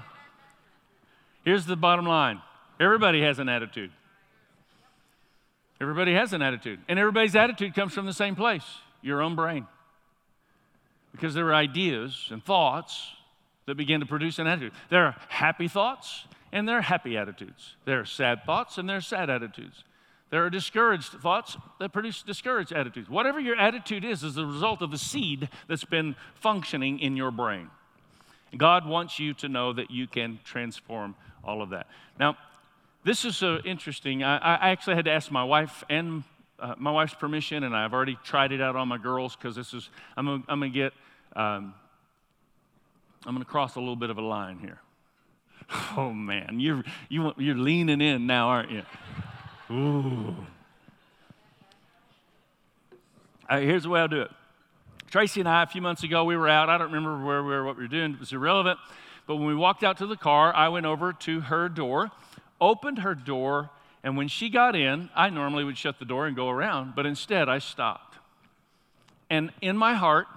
here's 1.45 1.65
the 1.65 1.75
bottom 1.75 2.05
line 2.05 2.41
everybody 2.79 3.21
has 3.21 3.39
an 3.39 3.47
attitude. 3.47 3.91
Everybody 5.79 6.13
has 6.13 6.33
an 6.33 6.41
attitude. 6.41 6.79
And 6.87 6.99
everybody's 6.99 7.35
attitude 7.35 7.73
comes 7.73 7.93
from 7.93 8.05
the 8.05 8.13
same 8.13 8.35
place 8.35 8.63
your 9.01 9.21
own 9.21 9.35
brain. 9.35 9.67
Because 11.11 11.33
there 11.33 11.47
are 11.47 11.53
ideas 11.53 12.27
and 12.31 12.43
thoughts 12.43 13.11
that 13.67 13.75
begin 13.75 13.99
to 14.01 14.05
produce 14.05 14.39
an 14.39 14.47
attitude. 14.47 14.73
There 14.89 15.05
are 15.05 15.15
happy 15.29 15.67
thoughts 15.67 16.25
and 16.51 16.67
there 16.67 16.77
are 16.77 16.81
happy 16.81 17.17
attitudes. 17.17 17.75
There 17.85 17.99
are 17.99 18.05
sad 18.05 18.43
thoughts 18.45 18.77
and 18.77 18.89
there 18.89 18.97
are 18.97 19.01
sad 19.01 19.29
attitudes. 19.29 19.83
There 20.35 20.43
are 20.43 20.49
discouraged 20.49 21.13
thoughts 21.21 21.55
that 21.79 21.93
produce 21.93 22.21
discouraged 22.21 22.73
attitudes. 22.73 23.09
Whatever 23.09 23.39
your 23.39 23.55
attitude 23.55 24.03
is, 24.03 24.21
is 24.21 24.35
the 24.35 24.45
result 24.45 24.81
of 24.81 24.91
the 24.91 24.97
seed 24.97 25.47
that's 25.69 25.85
been 25.85 26.17
functioning 26.33 26.99
in 26.99 27.15
your 27.15 27.31
brain. 27.31 27.69
God 28.57 28.85
wants 28.85 29.17
you 29.17 29.33
to 29.35 29.47
know 29.47 29.71
that 29.71 29.91
you 29.91 30.07
can 30.07 30.39
transform 30.43 31.15
all 31.41 31.61
of 31.61 31.69
that. 31.69 31.87
Now, 32.19 32.35
this 33.05 33.23
is 33.23 33.41
interesting. 33.63 34.25
I, 34.25 34.35
I 34.35 34.71
actually 34.71 34.97
had 34.97 35.05
to 35.05 35.11
ask 35.11 35.31
my 35.31 35.45
wife 35.45 35.85
and 35.89 36.25
uh, 36.59 36.75
my 36.77 36.91
wife's 36.91 37.13
permission, 37.13 37.63
and 37.63 37.73
I've 37.73 37.93
already 37.93 38.17
tried 38.21 38.51
it 38.51 38.59
out 38.59 38.75
on 38.75 38.89
my 38.89 38.97
girls 38.97 39.37
because 39.37 39.55
this 39.55 39.73
is, 39.73 39.89
I'm 40.17 40.43
going 40.45 40.59
to 40.59 40.67
get, 40.69 40.91
um, 41.37 41.73
I'm 43.25 43.35
going 43.35 43.39
to 43.39 43.45
cross 43.45 43.77
a 43.77 43.79
little 43.79 43.95
bit 43.95 44.09
of 44.09 44.17
a 44.17 44.21
line 44.21 44.59
here. 44.59 44.81
Oh 45.95 46.11
man, 46.11 46.59
you're, 46.59 46.83
you, 47.07 47.33
you're 47.37 47.55
leaning 47.55 48.01
in 48.01 48.27
now, 48.27 48.49
aren't 48.49 48.71
you? 48.71 48.83
Ooh. 49.71 50.35
Here's 53.49 53.83
the 53.83 53.89
way 53.89 53.99
I'll 53.99 54.07
do 54.07 54.21
it. 54.21 54.31
Tracy 55.09 55.39
and 55.39 55.47
I, 55.47 55.63
a 55.63 55.67
few 55.67 55.81
months 55.81 56.03
ago, 56.03 56.23
we 56.25 56.35
were 56.35 56.47
out. 56.47 56.69
I 56.69 56.77
don't 56.77 56.91
remember 56.91 57.23
where 57.23 57.43
we 57.43 57.49
were, 57.49 57.63
what 57.63 57.77
we 57.77 57.83
were 57.83 57.87
doing. 57.87 58.13
It 58.13 58.19
was 58.19 58.33
irrelevant. 58.33 58.79
But 59.27 59.37
when 59.37 59.47
we 59.47 59.55
walked 59.55 59.83
out 59.83 59.97
to 59.99 60.07
the 60.07 60.17
car, 60.17 60.53
I 60.55 60.69
went 60.69 60.85
over 60.85 61.13
to 61.13 61.41
her 61.41 61.69
door, 61.69 62.11
opened 62.59 62.99
her 62.99 63.15
door, 63.15 63.69
and 64.03 64.17
when 64.17 64.27
she 64.27 64.49
got 64.49 64.75
in, 64.75 65.09
I 65.15 65.29
normally 65.29 65.63
would 65.63 65.77
shut 65.77 65.97
the 65.99 66.05
door 66.05 66.27
and 66.27 66.35
go 66.35 66.49
around, 66.49 66.93
but 66.95 67.05
instead 67.05 67.49
I 67.49 67.59
stopped. 67.59 68.17
And 69.29 69.51
in 69.61 69.77
my 69.77 69.95
heart 69.95 70.27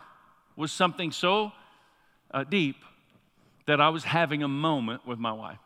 was 0.57 0.73
something 0.73 1.13
so 1.13 1.53
uh, 2.31 2.45
deep 2.45 2.77
that 3.67 3.81
I 3.81 3.91
was 3.91 4.05
having 4.05 4.43
a 4.43 4.49
moment 4.49 5.07
with 5.07 5.19
my 5.19 5.33
wife. 5.33 5.59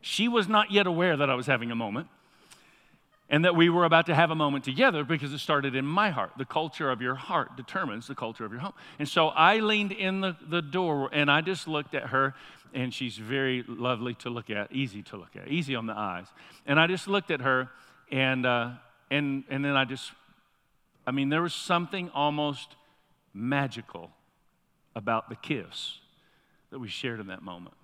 She 0.00 0.28
was 0.28 0.48
not 0.48 0.70
yet 0.70 0.86
aware 0.86 1.16
that 1.16 1.28
I 1.28 1.34
was 1.34 1.46
having 1.46 1.70
a 1.70 1.74
moment. 1.74 2.08
And 3.32 3.46
that 3.46 3.56
we 3.56 3.70
were 3.70 3.84
about 3.84 4.04
to 4.06 4.14
have 4.14 4.30
a 4.30 4.34
moment 4.34 4.62
together 4.62 5.04
because 5.04 5.32
it 5.32 5.38
started 5.38 5.74
in 5.74 5.86
my 5.86 6.10
heart. 6.10 6.32
The 6.36 6.44
culture 6.44 6.90
of 6.90 7.00
your 7.00 7.14
heart 7.14 7.56
determines 7.56 8.06
the 8.06 8.14
culture 8.14 8.44
of 8.44 8.52
your 8.52 8.60
home. 8.60 8.74
And 8.98 9.08
so 9.08 9.28
I 9.28 9.60
leaned 9.60 9.90
in 9.90 10.20
the, 10.20 10.36
the 10.50 10.60
door 10.60 11.08
and 11.10 11.30
I 11.30 11.40
just 11.40 11.66
looked 11.66 11.94
at 11.94 12.10
her, 12.10 12.34
and 12.74 12.92
she's 12.92 13.16
very 13.16 13.64
lovely 13.66 14.14
to 14.16 14.28
look 14.28 14.50
at, 14.50 14.70
easy 14.70 15.02
to 15.04 15.16
look 15.16 15.34
at, 15.34 15.48
easy 15.48 15.74
on 15.74 15.86
the 15.86 15.96
eyes. 15.96 16.26
And 16.66 16.78
I 16.78 16.86
just 16.86 17.08
looked 17.08 17.30
at 17.30 17.40
her, 17.40 17.70
and, 18.10 18.44
uh, 18.44 18.72
and, 19.10 19.44
and 19.48 19.64
then 19.64 19.76
I 19.76 19.86
just, 19.86 20.12
I 21.06 21.10
mean, 21.10 21.30
there 21.30 21.42
was 21.42 21.54
something 21.54 22.10
almost 22.10 22.76
magical 23.32 24.10
about 24.94 25.30
the 25.30 25.36
kiss 25.36 26.00
that 26.70 26.78
we 26.78 26.88
shared 26.88 27.18
in 27.18 27.28
that 27.28 27.42
moment. 27.42 27.74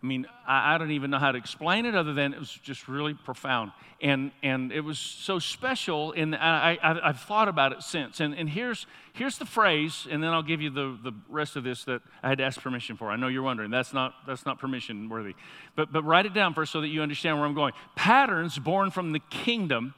I 0.00 0.06
mean, 0.06 0.26
I, 0.46 0.74
I, 0.74 0.78
don't 0.78 0.92
even 0.92 1.10
know 1.10 1.18
how 1.18 1.32
to 1.32 1.38
explain 1.38 1.84
it 1.84 1.96
other 1.96 2.14
than 2.14 2.32
it 2.32 2.38
was 2.38 2.52
just 2.52 2.86
really 2.86 3.14
profound. 3.14 3.72
And, 4.00 4.30
and 4.44 4.70
it 4.70 4.82
was 4.82 4.96
so 4.96 5.40
special, 5.40 6.12
and 6.12 6.36
I, 6.36 6.78
I, 6.80 7.08
have 7.08 7.20
thought 7.20 7.48
about 7.48 7.72
it 7.72 7.82
since. 7.82 8.20
And, 8.20 8.32
and 8.32 8.48
here's, 8.48 8.86
here's 9.12 9.38
the 9.38 9.44
phrase, 9.44 10.06
and 10.08 10.22
then 10.22 10.30
I'll 10.30 10.44
give 10.44 10.62
you 10.62 10.70
the, 10.70 10.96
the 11.02 11.12
rest 11.28 11.56
of 11.56 11.64
this 11.64 11.82
that 11.84 12.02
I 12.22 12.28
had 12.28 12.38
to 12.38 12.44
ask 12.44 12.60
permission 12.60 12.96
for. 12.96 13.10
I 13.10 13.16
know 13.16 13.26
you're 13.26 13.42
wondering. 13.42 13.72
That's 13.72 13.92
not, 13.92 14.14
that's 14.24 14.46
not 14.46 14.60
permission 14.60 15.08
worthy. 15.08 15.34
But, 15.74 15.92
but 15.92 16.04
write 16.04 16.26
it 16.26 16.34
down 16.34 16.54
first 16.54 16.70
so 16.70 16.80
that 16.80 16.88
you 16.88 17.02
understand 17.02 17.36
where 17.38 17.46
I'm 17.46 17.54
going. 17.54 17.72
Patterns 17.96 18.56
born 18.56 18.92
from 18.92 19.10
the 19.12 19.20
kingdom 19.30 19.94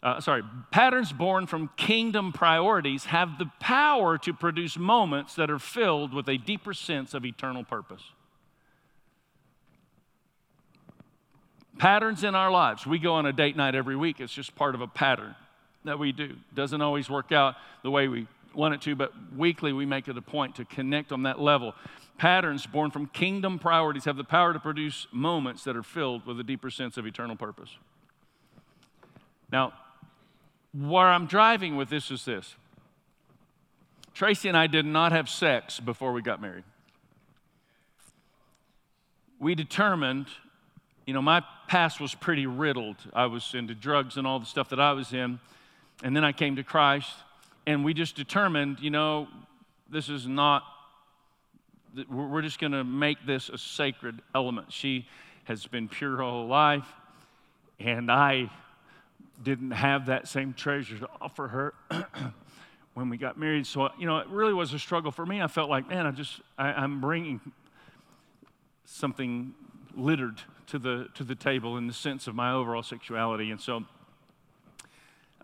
uh, 0.00 0.20
sorry, 0.20 0.44
patterns 0.70 1.12
born 1.12 1.44
from 1.44 1.70
kingdom 1.76 2.32
priorities 2.32 3.06
have 3.06 3.36
the 3.36 3.50
power 3.58 4.16
to 4.16 4.32
produce 4.32 4.78
moments 4.78 5.34
that 5.34 5.50
are 5.50 5.58
filled 5.58 6.14
with 6.14 6.28
a 6.28 6.38
deeper 6.38 6.72
sense 6.72 7.14
of 7.14 7.24
eternal 7.24 7.64
purpose. 7.64 8.02
Patterns 11.78 12.24
in 12.24 12.34
our 12.34 12.50
lives. 12.50 12.86
We 12.86 12.98
go 12.98 13.14
on 13.14 13.26
a 13.26 13.32
date 13.32 13.56
night 13.56 13.74
every 13.74 13.96
week. 13.96 14.20
It's 14.20 14.32
just 14.32 14.54
part 14.56 14.74
of 14.74 14.80
a 14.80 14.88
pattern 14.88 15.34
that 15.84 15.98
we 15.98 16.12
do. 16.12 16.36
Doesn't 16.54 16.82
always 16.82 17.08
work 17.08 17.30
out 17.30 17.54
the 17.82 17.90
way 17.90 18.08
we 18.08 18.26
want 18.54 18.74
it 18.74 18.82
to, 18.82 18.96
but 18.96 19.12
weekly 19.36 19.72
we 19.72 19.86
make 19.86 20.08
it 20.08 20.16
a 20.16 20.22
point 20.22 20.56
to 20.56 20.64
connect 20.64 21.12
on 21.12 21.22
that 21.22 21.40
level. 21.40 21.74
Patterns 22.18 22.66
born 22.66 22.90
from 22.90 23.06
kingdom 23.06 23.60
priorities 23.60 24.04
have 24.04 24.16
the 24.16 24.24
power 24.24 24.52
to 24.52 24.58
produce 24.58 25.06
moments 25.12 25.62
that 25.64 25.76
are 25.76 25.84
filled 25.84 26.26
with 26.26 26.40
a 26.40 26.42
deeper 26.42 26.68
sense 26.68 26.96
of 26.96 27.06
eternal 27.06 27.36
purpose. 27.36 27.76
Now, 29.52 29.72
where 30.74 31.06
I'm 31.06 31.26
driving 31.26 31.76
with 31.76 31.88
this 31.88 32.10
is 32.10 32.24
this 32.24 32.56
Tracy 34.14 34.48
and 34.48 34.58
I 34.58 34.66
did 34.66 34.84
not 34.84 35.12
have 35.12 35.28
sex 35.28 35.78
before 35.78 36.12
we 36.12 36.22
got 36.22 36.42
married. 36.42 36.64
We 39.38 39.54
determined 39.54 40.26
you 41.08 41.14
know, 41.14 41.22
my 41.22 41.42
past 41.68 42.02
was 42.02 42.14
pretty 42.14 42.46
riddled. 42.46 42.96
I 43.14 43.24
was 43.24 43.54
into 43.54 43.74
drugs 43.74 44.18
and 44.18 44.26
all 44.26 44.38
the 44.38 44.44
stuff 44.44 44.68
that 44.68 44.78
I 44.78 44.92
was 44.92 45.14
in. 45.14 45.40
And 46.02 46.14
then 46.14 46.22
I 46.22 46.32
came 46.32 46.56
to 46.56 46.62
Christ, 46.62 47.10
and 47.66 47.82
we 47.82 47.94
just 47.94 48.14
determined, 48.14 48.80
you 48.80 48.90
know, 48.90 49.26
this 49.88 50.10
is 50.10 50.26
not, 50.26 50.64
we're 52.10 52.42
just 52.42 52.60
going 52.60 52.72
to 52.72 52.84
make 52.84 53.24
this 53.24 53.48
a 53.48 53.56
sacred 53.56 54.20
element. 54.34 54.70
She 54.70 55.08
has 55.44 55.66
been 55.66 55.88
pure 55.88 56.18
her 56.18 56.22
whole 56.22 56.46
life, 56.46 56.86
and 57.80 58.12
I 58.12 58.50
didn't 59.42 59.70
have 59.70 60.06
that 60.06 60.28
same 60.28 60.52
treasure 60.52 60.98
to 60.98 61.08
offer 61.22 61.48
her 61.48 61.74
when 62.92 63.08
we 63.08 63.16
got 63.16 63.38
married. 63.38 63.66
So, 63.66 63.88
you 63.98 64.04
know, 64.04 64.18
it 64.18 64.28
really 64.28 64.52
was 64.52 64.74
a 64.74 64.78
struggle 64.78 65.10
for 65.10 65.24
me. 65.24 65.40
I 65.40 65.46
felt 65.46 65.70
like, 65.70 65.88
man, 65.88 66.06
I 66.06 66.10
just, 66.10 66.42
I, 66.58 66.66
I'm 66.66 67.00
bringing 67.00 67.40
something 68.84 69.54
littered 69.96 70.42
to 70.68 70.78
the, 70.78 71.08
to 71.14 71.24
the 71.24 71.34
table 71.34 71.76
in 71.76 71.86
the 71.86 71.92
sense 71.92 72.26
of 72.26 72.34
my 72.34 72.52
overall 72.52 72.82
sexuality. 72.82 73.50
And 73.50 73.60
so 73.60 73.84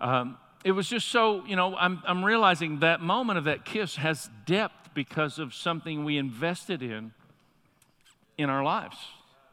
um, 0.00 0.37
it 0.64 0.72
was 0.72 0.88
just 0.88 1.08
so, 1.08 1.44
you 1.46 1.56
know, 1.56 1.76
I'm, 1.76 2.02
I'm 2.06 2.24
realizing 2.24 2.80
that 2.80 3.00
moment 3.00 3.38
of 3.38 3.44
that 3.44 3.64
kiss 3.64 3.96
has 3.96 4.30
depth 4.46 4.94
because 4.94 5.38
of 5.38 5.54
something 5.54 6.04
we 6.04 6.18
invested 6.18 6.82
in 6.82 7.12
in 8.38 8.50
our 8.50 8.62
lives. 8.62 8.96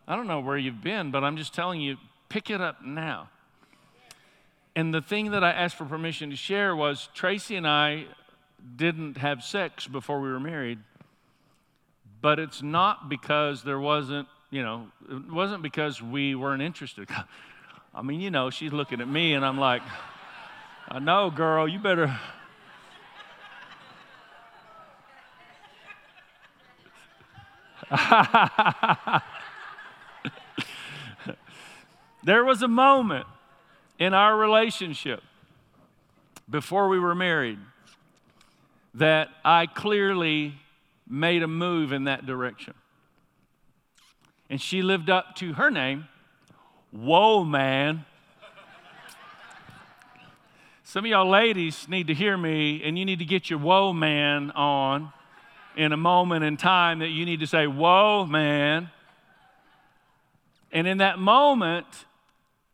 I 0.07 0.15
don't 0.15 0.27
know 0.27 0.39
where 0.39 0.57
you've 0.57 0.84
been, 0.84 1.12
but 1.12 1.23
I'm 1.23 1.38
just 1.38 1.53
telling 1.53 1.81
you, 1.81 1.97
pick 2.29 2.49
it 2.49 2.62
up 2.62 2.84
now. 2.84 3.29
And 4.75 4.93
the 4.93 5.01
thing 5.01 5.31
that 5.31 5.43
I 5.43 5.51
asked 5.51 5.75
for 5.75 5.86
permission 5.86 6.29
to 6.29 6.36
share 6.36 6.75
was 6.75 7.10
Tracy 7.13 7.55
and 7.55 7.67
I 7.67 8.05
didn't 8.75 9.17
have 9.17 9.43
sex 9.43 9.88
before 9.88 10.21
we 10.21 10.29
were 10.29 10.39
married, 10.39 10.79
but 12.21 12.39
it's 12.39 12.62
not 12.62 13.10
because 13.10 13.63
there 13.63 13.79
wasn't 13.79 14.27
you 14.51 14.61
know, 14.61 14.87
it 15.09 15.31
wasn't 15.31 15.63
because 15.63 16.01
we 16.01 16.35
weren't 16.35 16.61
interested. 16.61 17.09
I 17.95 18.01
mean, 18.01 18.19
you 18.19 18.29
know, 18.29 18.49
she's 18.49 18.73
looking 18.73 18.99
at 19.01 19.07
me 19.07 19.33
and 19.33 19.45
I'm 19.45 19.57
like, 19.57 19.81
I 20.89 20.99
know, 20.99 21.31
girl, 21.31 21.67
you 21.67 21.79
better. 21.79 22.19
there 32.23 32.45
was 32.45 32.61
a 32.61 32.67
moment 32.67 33.25
in 33.99 34.13
our 34.13 34.35
relationship 34.35 35.23
before 36.49 36.89
we 36.89 36.99
were 36.99 37.15
married 37.15 37.59
that 38.93 39.29
I 39.45 39.65
clearly 39.67 40.55
made 41.07 41.43
a 41.43 41.47
move 41.47 41.93
in 41.93 42.05
that 42.05 42.25
direction 42.25 42.73
and 44.51 44.61
she 44.61 44.81
lived 44.81 45.09
up 45.09 45.33
to 45.37 45.53
her 45.53 45.71
name. 45.71 46.09
Whoa, 46.91 47.45
man. 47.45 48.03
Some 50.83 51.05
of 51.05 51.09
y'all 51.09 51.29
ladies 51.29 51.87
need 51.87 52.07
to 52.07 52.13
hear 52.13 52.35
me, 52.35 52.83
and 52.83 52.99
you 52.99 53.05
need 53.05 53.19
to 53.19 53.25
get 53.25 53.49
your 53.49 53.59
whoa, 53.59 53.93
man 53.93 54.51
on 54.51 55.13
in 55.77 55.93
a 55.93 55.97
moment 55.97 56.43
in 56.43 56.57
time 56.57 56.99
that 56.99 57.07
you 57.07 57.25
need 57.25 57.39
to 57.39 57.47
say, 57.47 57.65
Whoa, 57.65 58.25
man. 58.25 58.89
And 60.73 60.85
in 60.85 60.97
that 60.97 61.17
moment, 61.17 61.87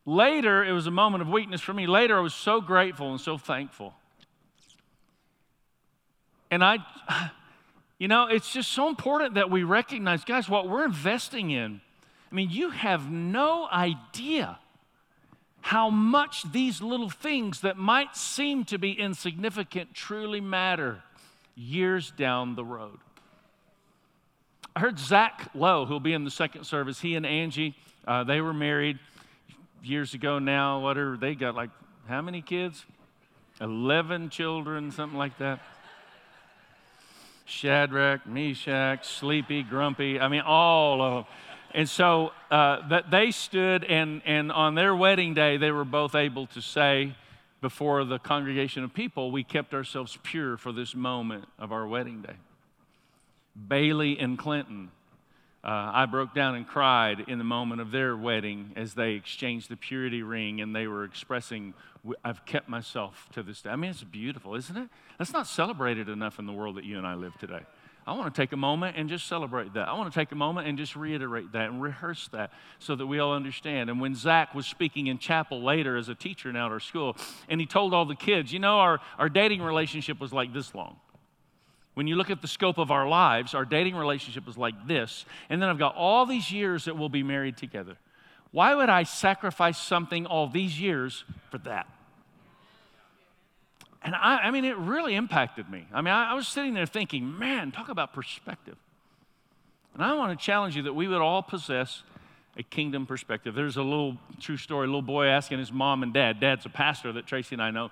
later, 0.04 0.64
it 0.64 0.72
was 0.72 0.88
a 0.88 0.92
moment 0.92 1.22
of 1.22 1.30
weakness 1.30 1.62
for 1.62 1.76
me. 1.76 1.86
Later, 1.86 2.18
I 2.18 2.22
was 2.22 2.34
so 2.34 2.60
grateful 2.60 3.12
and 3.12 3.22
so 3.22 3.38
thankful. 3.38 3.94
And 6.50 6.64
I, 6.64 6.80
you 8.00 8.08
know, 8.08 8.28
it's 8.28 8.52
just 8.52 8.72
so 8.72 8.90
important 8.90 9.36
that 9.36 9.50
we 9.50 9.64
recognize, 9.64 10.24
guys, 10.24 10.48
what 10.48 10.70
we're 10.70 10.86
investing 10.86 11.52
in. 11.52 11.82
I 12.32 12.36
mean, 12.36 12.50
you 12.52 12.70
have 12.70 13.10
no 13.10 13.68
idea 13.72 14.60
how 15.62 15.90
much 15.90 16.50
these 16.52 16.82
little 16.82 17.10
things 17.10 17.62
that 17.62 17.78
might 17.78 18.16
seem 18.16 18.64
to 18.66 18.78
be 18.78 18.92
insignificant 18.92 19.94
truly 19.94 20.40
matter 20.40 21.02
years 21.56 22.12
down 22.12 22.56
the 22.56 22.64
road. 22.64 23.00
I 24.76 24.80
heard 24.80 25.00
Zach 25.00 25.50
Lowe, 25.56 25.86
who'll 25.86 26.00
be 26.00 26.14
in 26.14 26.24
the 26.24 26.32
second 26.32 26.66
service, 26.66 27.02
he 27.02 27.16
and 27.16 27.26
Angie, 27.26 27.76
uh, 28.08 28.24
they 28.24 28.42
were 28.42 28.54
married 28.54 29.00
years 29.84 30.14
ago 30.14 30.40
now. 30.40 30.80
Whatever, 30.80 31.18
they 31.18 31.34
got 31.36 31.56
like 31.56 31.72
how 32.08 32.22
many 32.22 32.42
kids? 32.42 32.86
11 33.60 34.30
children, 34.30 34.92
something 34.92 35.18
like 35.18 35.38
that. 35.40 35.60
Shadrach, 37.48 38.28
Meshach, 38.28 39.08
Sleepy, 39.08 39.64
Grumpy, 39.64 40.20
I 40.20 40.28
mean, 40.28 40.42
all 40.42 41.02
of 41.02 41.14
them. 41.14 41.34
And 41.74 41.90
so 41.90 42.32
uh, 42.52 43.02
they 43.10 43.32
stood, 43.32 43.84
and, 43.84 44.22
and 44.26 44.52
on 44.52 44.76
their 44.76 44.96
wedding 44.96 45.34
day, 45.34 45.58
they 45.58 45.72
were 45.72 45.86
both 45.86 46.14
able 46.14 46.48
to 46.48 46.62
say 46.62 47.16
before 47.62 48.04
the 48.04 48.20
congregation 48.20 48.84
of 48.84 48.94
people, 48.94 49.32
we 49.32 49.44
kept 49.44 49.74
ourselves 49.74 50.18
pure 50.24 50.58
for 50.58 50.72
this 50.72 50.94
moment 50.94 51.46
of 51.58 51.72
our 51.72 51.88
wedding 51.88 52.22
day. 52.22 52.36
Bailey 53.68 54.20
and 54.20 54.38
Clinton, 54.38 54.92
uh, 55.68 55.92
I 55.94 56.06
broke 56.06 56.34
down 56.34 56.56
and 56.56 56.66
cried 56.66 57.26
in 57.28 57.40
the 57.40 57.44
moment 57.44 57.82
of 57.82 57.92
their 57.92 58.16
wedding 58.16 58.72
as 58.78 58.94
they 58.94 59.12
exchanged 59.12 59.70
the 59.70 59.76
purity 59.76 60.24
ring 60.24 60.62
and 60.62 60.74
they 60.74 60.88
were 60.88 61.04
expressing, 61.04 61.74
I've 62.24 62.46
kept 62.46 62.70
myself 62.70 63.28
to 63.34 63.44
this 63.44 63.62
day. 63.62 63.72
I 63.72 63.76
mean, 63.76 63.92
it's 63.92 64.02
beautiful, 64.02 64.56
isn't 64.56 64.78
it? 64.78 64.88
That's 65.18 65.34
not 65.34 65.46
celebrated 65.46 66.08
enough 66.08 66.40
in 66.40 66.46
the 66.46 66.54
world 66.54 66.78
that 66.78 66.86
you 66.86 66.98
and 66.98 67.06
I 67.06 67.16
live 67.16 67.38
today. 67.38 67.60
I 68.06 68.14
want 68.14 68.34
to 68.34 68.42
take 68.42 68.54
a 68.54 68.58
moment 68.58 68.96
and 68.96 69.10
just 69.10 69.28
celebrate 69.28 69.74
that. 69.74 69.90
I 69.90 69.94
want 69.94 70.10
to 70.12 70.18
take 70.18 70.32
a 70.32 70.36
moment 70.36 70.70
and 70.70 70.78
just 70.78 70.96
reiterate 70.96 71.52
that 71.52 71.70
and 71.70 71.82
rehearse 71.82 72.30
that 72.30 72.52
so 72.80 72.96
that 72.96 73.06
we 73.06 73.20
all 73.20 73.34
understand. 73.34 73.90
And 73.90 74.00
when 74.00 74.16
Zach 74.16 74.56
was 74.56 74.66
speaking 74.66 75.08
in 75.08 75.18
chapel 75.18 75.62
later 75.62 75.98
as 75.98 76.08
a 76.08 76.16
teacher 76.16 76.54
now 76.54 76.68
at 76.68 76.72
our 76.72 76.80
school, 76.80 77.18
and 77.50 77.60
he 77.60 77.68
told 77.68 77.94
all 77.94 78.06
the 78.06 78.16
kids, 78.16 78.54
you 78.54 78.60
know, 78.60 78.80
our, 78.80 79.02
our 79.20 79.28
dating 79.28 79.62
relationship 79.62 80.22
was 80.22 80.32
like 80.32 80.54
this 80.54 80.74
long. 80.74 80.96
When 81.98 82.06
you 82.06 82.16
look 82.16 82.30
at 82.30 82.44
the 82.44 82.48
scope 82.48 82.78
of 82.78 82.92
our 82.92 83.08
lives, 83.08 83.56
our 83.56 83.66
dating 83.66 83.96
relationship 83.96 84.46
was 84.46 84.56
like 84.56 84.76
this. 84.86 85.26
And 85.50 85.60
then 85.60 85.68
I've 85.68 85.80
got 85.80 85.96
all 85.96 86.28
these 86.28 86.52
years 86.52 86.86
that 86.86 86.96
we'll 86.96 87.10
be 87.10 87.24
married 87.24 87.58
together. 87.58 87.98
Why 88.52 88.76
would 88.76 88.88
I 88.88 89.02
sacrifice 89.02 89.80
something 89.80 90.28
all 90.28 90.48
these 90.48 90.80
years 90.80 91.24
for 91.50 91.58
that? 91.58 91.88
And 94.04 94.14
I, 94.14 94.38
I 94.44 94.52
mean, 94.52 94.64
it 94.64 94.78
really 94.78 95.16
impacted 95.16 95.72
me. 95.72 95.88
I 95.92 96.02
mean, 96.02 96.14
I, 96.14 96.34
I 96.34 96.34
was 96.36 96.48
sitting 96.48 96.76
there 96.76 96.86
thinking, 96.86 97.36
man, 97.40 97.72
talk 97.72 97.90
about 97.90 98.14
perspective. 98.14 98.78
And 99.96 100.04
I 100.04 100.14
want 100.14 100.40
to 100.40 100.46
challenge 100.46 100.76
you 100.76 100.84
that 100.84 100.94
we 100.94 101.08
would 101.08 101.22
all 101.22 101.42
possess 101.42 102.04
a 102.58 102.62
kingdom 102.62 103.08
perspective. 103.08 103.56
There's 103.56 103.78
a 103.78 103.82
little 103.82 104.18
true 104.40 104.58
story, 104.58 104.84
a 104.84 104.88
little 104.88 105.02
boy 105.02 105.26
asking 105.26 105.58
his 105.58 105.72
mom 105.72 106.04
and 106.04 106.14
dad. 106.14 106.40
Dad's 106.40 106.68
a 106.68 106.70
pastor 106.70 107.12
that 107.14 107.26
Tracy 107.26 107.56
and 107.56 107.62
I 107.64 107.72
know. 107.72 107.90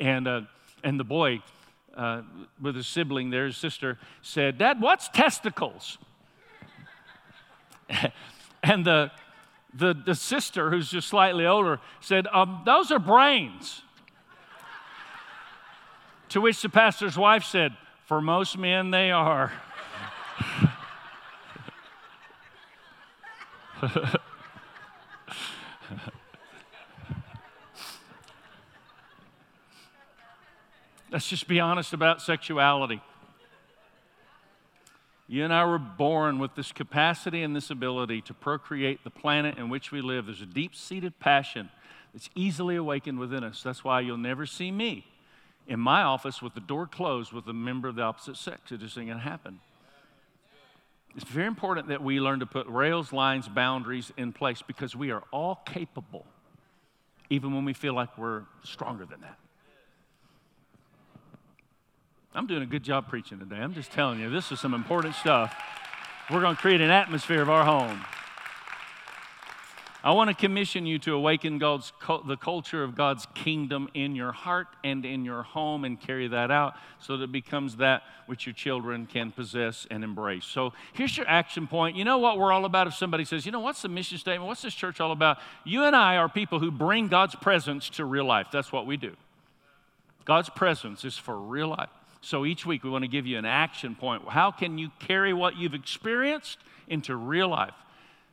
And, 0.00 0.26
uh, 0.26 0.40
and 0.82 0.98
the 0.98 1.04
boy, 1.04 1.40
uh, 1.96 2.22
with 2.60 2.76
his 2.76 2.86
sibling 2.86 3.30
there, 3.30 3.46
his 3.46 3.56
sister, 3.56 3.98
said, 4.22 4.58
Dad, 4.58 4.80
what's 4.80 5.08
testicles? 5.08 5.98
and 8.62 8.84
the, 8.84 9.10
the, 9.72 9.94
the 9.94 10.14
sister, 10.14 10.70
who's 10.70 10.90
just 10.90 11.08
slightly 11.08 11.46
older, 11.46 11.80
said, 12.00 12.26
um, 12.32 12.62
Those 12.64 12.90
are 12.90 12.98
brains. 12.98 13.82
to 16.30 16.40
which 16.40 16.60
the 16.62 16.68
pastor's 16.68 17.16
wife 17.16 17.44
said, 17.44 17.76
For 18.06 18.20
most 18.20 18.58
men, 18.58 18.90
they 18.90 19.10
are. 19.10 19.52
Let's 31.14 31.28
just 31.28 31.46
be 31.46 31.60
honest 31.60 31.92
about 31.92 32.20
sexuality. 32.20 33.00
You 35.28 35.44
and 35.44 35.54
I 35.54 35.64
were 35.64 35.78
born 35.78 36.40
with 36.40 36.56
this 36.56 36.72
capacity 36.72 37.44
and 37.44 37.54
this 37.54 37.70
ability 37.70 38.22
to 38.22 38.34
procreate 38.34 39.04
the 39.04 39.10
planet 39.10 39.56
in 39.56 39.68
which 39.68 39.92
we 39.92 40.00
live. 40.00 40.26
There's 40.26 40.40
a 40.40 40.46
deep 40.46 40.74
seated 40.74 41.20
passion 41.20 41.70
that's 42.12 42.28
easily 42.34 42.74
awakened 42.74 43.20
within 43.20 43.44
us. 43.44 43.62
That's 43.62 43.84
why 43.84 44.00
you'll 44.00 44.16
never 44.16 44.44
see 44.44 44.72
me 44.72 45.06
in 45.68 45.78
my 45.78 46.02
office 46.02 46.42
with 46.42 46.54
the 46.54 46.60
door 46.60 46.88
closed 46.88 47.32
with 47.32 47.46
a 47.46 47.52
member 47.52 47.86
of 47.86 47.94
the 47.94 48.02
opposite 48.02 48.36
sex. 48.36 48.72
It 48.72 48.80
just 48.80 48.98
ain't 48.98 49.06
going 49.06 49.18
to 49.20 49.24
happen. 49.24 49.60
It's 51.14 51.30
very 51.30 51.46
important 51.46 51.86
that 51.90 52.02
we 52.02 52.18
learn 52.18 52.40
to 52.40 52.46
put 52.46 52.66
rails, 52.66 53.12
lines, 53.12 53.46
boundaries 53.46 54.10
in 54.16 54.32
place 54.32 54.62
because 54.62 54.96
we 54.96 55.12
are 55.12 55.22
all 55.30 55.62
capable, 55.64 56.26
even 57.30 57.54
when 57.54 57.64
we 57.64 57.72
feel 57.72 57.94
like 57.94 58.18
we're 58.18 58.42
stronger 58.64 59.06
than 59.06 59.20
that. 59.20 59.38
I'm 62.36 62.48
doing 62.48 62.62
a 62.62 62.66
good 62.66 62.82
job 62.82 63.08
preaching 63.08 63.38
today. 63.38 63.56
I'm 63.56 63.74
just 63.74 63.92
telling 63.92 64.18
you, 64.18 64.28
this 64.28 64.50
is 64.50 64.58
some 64.58 64.74
important 64.74 65.14
stuff. 65.14 65.54
We're 66.30 66.40
going 66.40 66.56
to 66.56 66.60
create 66.60 66.80
an 66.80 66.90
atmosphere 66.90 67.40
of 67.40 67.48
our 67.48 67.64
home. 67.64 68.00
I 70.02 70.10
want 70.12 70.28
to 70.28 70.34
commission 70.34 70.84
you 70.84 70.98
to 70.98 71.14
awaken 71.14 71.58
God's, 71.58 71.92
the 72.26 72.36
culture 72.36 72.82
of 72.82 72.94
God's 72.94 73.26
kingdom 73.34 73.88
in 73.94 74.16
your 74.16 74.32
heart 74.32 74.66
and 74.82 75.04
in 75.06 75.24
your 75.24 75.44
home 75.44 75.84
and 75.84 75.98
carry 75.98 76.26
that 76.28 76.50
out 76.50 76.74
so 76.98 77.16
that 77.16 77.24
it 77.24 77.32
becomes 77.32 77.76
that 77.76 78.02
which 78.26 78.46
your 78.46 78.52
children 78.52 79.06
can 79.06 79.30
possess 79.30 79.86
and 79.90 80.02
embrace. 80.02 80.44
So 80.44 80.72
here's 80.92 81.16
your 81.16 81.28
action 81.28 81.66
point. 81.66 81.96
You 81.96 82.04
know 82.04 82.18
what 82.18 82.38
we're 82.38 82.52
all 82.52 82.64
about 82.64 82.86
if 82.86 82.94
somebody 82.94 83.24
says, 83.24 83.46
you 83.46 83.52
know, 83.52 83.60
what's 83.60 83.80
the 83.80 83.88
mission 83.88 84.18
statement? 84.18 84.46
What's 84.46 84.62
this 84.62 84.74
church 84.74 85.00
all 85.00 85.12
about? 85.12 85.38
You 85.64 85.84
and 85.84 85.94
I 85.94 86.16
are 86.16 86.28
people 86.28 86.58
who 86.58 86.70
bring 86.70 87.08
God's 87.08 87.36
presence 87.36 87.88
to 87.90 88.04
real 88.04 88.26
life. 88.26 88.48
That's 88.52 88.72
what 88.72 88.86
we 88.86 88.96
do. 88.96 89.16
God's 90.24 90.50
presence 90.50 91.04
is 91.04 91.16
for 91.16 91.38
real 91.38 91.68
life. 91.68 91.90
So 92.24 92.46
each 92.46 92.64
week 92.64 92.84
we 92.84 92.90
want 92.90 93.02
to 93.02 93.08
give 93.08 93.26
you 93.26 93.36
an 93.36 93.44
action 93.44 93.94
point. 93.94 94.26
How 94.26 94.50
can 94.50 94.78
you 94.78 94.90
carry 94.98 95.34
what 95.34 95.58
you've 95.58 95.74
experienced 95.74 96.56
into 96.88 97.14
real 97.14 97.48
life? 97.48 97.74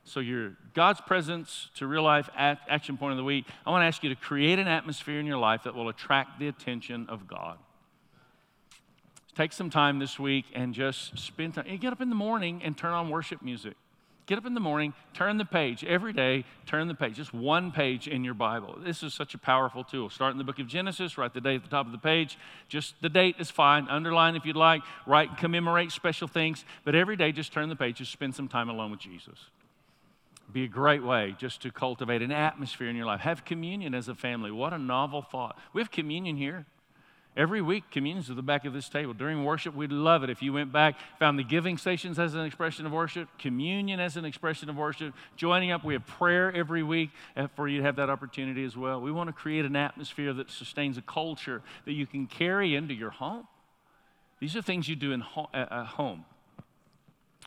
So, 0.04 0.18
your 0.18 0.56
God's 0.74 1.00
presence 1.02 1.68
to 1.76 1.86
real 1.86 2.02
life 2.02 2.28
action 2.34 2.96
point 2.96 3.12
of 3.12 3.18
the 3.18 3.24
week, 3.24 3.44
I 3.66 3.70
want 3.70 3.82
to 3.82 3.86
ask 3.86 4.02
you 4.02 4.08
to 4.08 4.16
create 4.16 4.58
an 4.58 4.66
atmosphere 4.66 5.20
in 5.20 5.26
your 5.26 5.36
life 5.36 5.64
that 5.64 5.74
will 5.74 5.90
attract 5.90 6.40
the 6.40 6.48
attention 6.48 7.06
of 7.08 7.28
God. 7.28 7.58
Take 9.36 9.52
some 9.52 9.70
time 9.70 9.98
this 9.98 10.18
week 10.18 10.46
and 10.54 10.74
just 10.74 11.16
spend 11.18 11.54
time. 11.54 11.66
You 11.68 11.78
get 11.78 11.92
up 11.92 12.00
in 12.00 12.08
the 12.08 12.16
morning 12.16 12.62
and 12.64 12.76
turn 12.76 12.92
on 12.92 13.10
worship 13.10 13.42
music. 13.42 13.74
Get 14.26 14.38
up 14.38 14.46
in 14.46 14.54
the 14.54 14.60
morning, 14.60 14.94
turn 15.14 15.36
the 15.36 15.44
page 15.44 15.84
every 15.84 16.12
day, 16.12 16.44
turn 16.64 16.86
the 16.86 16.94
page, 16.94 17.16
just 17.16 17.34
one 17.34 17.72
page 17.72 18.06
in 18.06 18.22
your 18.22 18.34
Bible. 18.34 18.78
This 18.78 19.02
is 19.02 19.14
such 19.14 19.34
a 19.34 19.38
powerful 19.38 19.82
tool. 19.82 20.10
Start 20.10 20.32
in 20.32 20.38
the 20.38 20.44
book 20.44 20.60
of 20.60 20.68
Genesis, 20.68 21.18
write 21.18 21.34
the 21.34 21.40
date 21.40 21.56
at 21.56 21.64
the 21.64 21.68
top 21.68 21.86
of 21.86 21.92
the 21.92 21.98
page. 21.98 22.38
Just 22.68 22.94
the 23.02 23.08
date 23.08 23.36
is 23.40 23.50
fine. 23.50 23.88
Underline 23.88 24.36
if 24.36 24.46
you'd 24.46 24.56
like, 24.56 24.82
write, 25.06 25.36
commemorate 25.38 25.90
special 25.90 26.28
things. 26.28 26.64
But 26.84 26.94
every 26.94 27.16
day, 27.16 27.32
just 27.32 27.52
turn 27.52 27.68
the 27.68 27.76
page, 27.76 27.96
just 27.96 28.12
spend 28.12 28.34
some 28.34 28.48
time 28.48 28.68
alone 28.68 28.90
with 28.90 29.00
Jesus 29.00 29.38
be 30.52 30.64
a 30.64 30.68
great 30.68 31.02
way 31.02 31.34
just 31.38 31.62
to 31.62 31.70
cultivate 31.70 32.22
an 32.22 32.30
atmosphere 32.30 32.88
in 32.88 32.96
your 32.96 33.06
life. 33.06 33.20
Have 33.20 33.44
communion 33.44 33.94
as 33.94 34.08
a 34.08 34.14
family. 34.14 34.50
What 34.50 34.72
a 34.72 34.78
novel 34.78 35.22
thought. 35.22 35.58
We 35.72 35.80
have 35.80 35.90
communion 35.90 36.36
here. 36.36 36.66
Every 37.34 37.62
week, 37.62 37.90
communion's 37.90 38.28
at 38.28 38.36
the 38.36 38.42
back 38.42 38.66
of 38.66 38.74
this 38.74 38.90
table. 38.90 39.14
During 39.14 39.42
worship, 39.42 39.74
we'd 39.74 39.90
love 39.90 40.22
it 40.22 40.28
if 40.28 40.42
you 40.42 40.52
went 40.52 40.70
back, 40.70 40.96
found 41.18 41.38
the 41.38 41.44
giving 41.44 41.78
stations 41.78 42.18
as 42.18 42.34
an 42.34 42.44
expression 42.44 42.84
of 42.84 42.92
worship, 42.92 43.26
communion 43.38 44.00
as 44.00 44.18
an 44.18 44.26
expression 44.26 44.68
of 44.68 44.76
worship, 44.76 45.14
joining 45.34 45.70
up. 45.70 45.82
We 45.82 45.94
have 45.94 46.06
prayer 46.06 46.54
every 46.54 46.82
week 46.82 47.08
eh, 47.34 47.46
for 47.56 47.68
you 47.68 47.78
to 47.78 47.84
have 47.84 47.96
that 47.96 48.10
opportunity 48.10 48.64
as 48.64 48.76
well. 48.76 49.00
We 49.00 49.10
want 49.10 49.28
to 49.28 49.32
create 49.32 49.64
an 49.64 49.76
atmosphere 49.76 50.34
that 50.34 50.50
sustains 50.50 50.98
a 50.98 51.02
culture 51.02 51.62
that 51.86 51.92
you 51.92 52.06
can 52.06 52.26
carry 52.26 52.76
into 52.76 52.92
your 52.92 53.10
home. 53.10 53.48
These 54.38 54.54
are 54.54 54.62
things 54.62 54.86
you 54.86 54.96
do 54.96 55.12
in 55.12 55.20
ho- 55.20 55.48
at 55.54 55.70
home. 55.86 56.26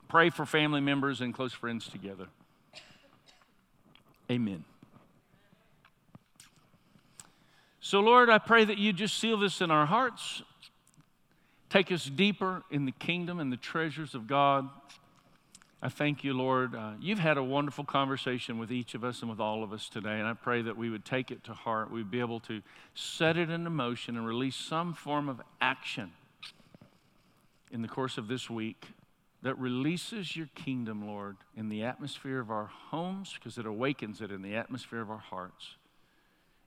Pray 0.07 0.31
for 0.31 0.47
family 0.47 0.81
members 0.81 1.21
and 1.21 1.33
close 1.33 1.53
friends 1.53 1.87
together. 1.87 2.27
Amen. 4.31 4.63
So, 7.85 7.99
Lord, 7.99 8.31
I 8.31 8.39
pray 8.39 8.65
that 8.65 8.79
you 8.79 8.93
just 8.93 9.19
seal 9.19 9.37
this 9.37 9.61
in 9.61 9.69
our 9.69 9.85
hearts. 9.85 10.41
Take 11.69 11.91
us 11.91 12.05
deeper 12.05 12.63
in 12.71 12.85
the 12.85 12.91
kingdom 12.91 13.39
and 13.39 13.53
the 13.53 13.57
treasures 13.57 14.15
of 14.15 14.25
God. 14.25 14.67
I 15.83 15.89
thank 15.89 16.23
you, 16.23 16.33
Lord. 16.33 16.73
Uh, 16.73 16.93
you've 16.99 17.19
had 17.19 17.37
a 17.37 17.43
wonderful 17.43 17.83
conversation 17.83 18.57
with 18.57 18.71
each 18.71 18.95
of 18.95 19.03
us 19.03 19.21
and 19.21 19.29
with 19.29 19.39
all 19.39 19.63
of 19.63 19.71
us 19.71 19.87
today, 19.87 20.17
and 20.17 20.25
I 20.27 20.33
pray 20.33 20.63
that 20.63 20.75
we 20.75 20.89
would 20.89 21.05
take 21.05 21.29
it 21.29 21.43
to 21.43 21.53
heart. 21.53 21.91
We'd 21.91 22.09
be 22.09 22.21
able 22.21 22.39
to 22.39 22.63
set 22.95 23.37
it 23.37 23.51
into 23.51 23.69
motion 23.69 24.17
and 24.17 24.25
release 24.25 24.55
some 24.55 24.95
form 24.95 25.29
of 25.29 25.39
action 25.61 26.11
in 27.69 27.83
the 27.83 27.87
course 27.87 28.17
of 28.17 28.27
this 28.27 28.49
week 28.49 28.87
that 29.43 29.59
releases 29.59 30.35
your 30.35 30.49
kingdom, 30.55 31.05
Lord, 31.05 31.37
in 31.55 31.69
the 31.69 31.83
atmosphere 31.83 32.39
of 32.39 32.49
our 32.49 32.65
homes 32.65 33.35
because 33.35 33.59
it 33.59 33.67
awakens 33.67 34.21
it 34.21 34.31
in 34.31 34.41
the 34.41 34.55
atmosphere 34.55 35.01
of 35.01 35.11
our 35.11 35.19
hearts. 35.19 35.75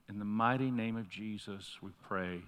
In 0.09 0.19
the 0.19 0.25
mighty 0.25 0.71
name 0.71 0.97
of 0.97 1.09
Jesus, 1.09 1.77
we 1.83 1.91
pray. 2.07 2.41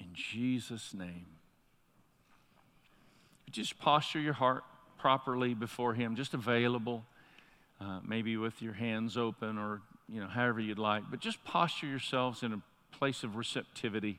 In 0.00 0.08
Jesus' 0.12 0.94
name. 0.94 1.26
Just 3.50 3.78
posture 3.78 4.20
your 4.20 4.32
heart 4.32 4.64
properly 4.98 5.54
before 5.54 5.94
Him, 5.94 6.16
just 6.16 6.34
available, 6.34 7.04
uh, 7.80 8.00
maybe 8.06 8.36
with 8.36 8.62
your 8.62 8.72
hands 8.72 9.16
open 9.16 9.58
or, 9.58 9.80
you 10.08 10.20
know, 10.20 10.26
however 10.26 10.60
you'd 10.60 10.78
like, 10.78 11.04
but 11.10 11.20
just 11.20 11.44
posture 11.44 11.86
yourselves 11.86 12.42
in 12.42 12.52
a 12.52 12.62
place 12.96 13.22
of 13.22 13.36
receptivity 13.36 14.18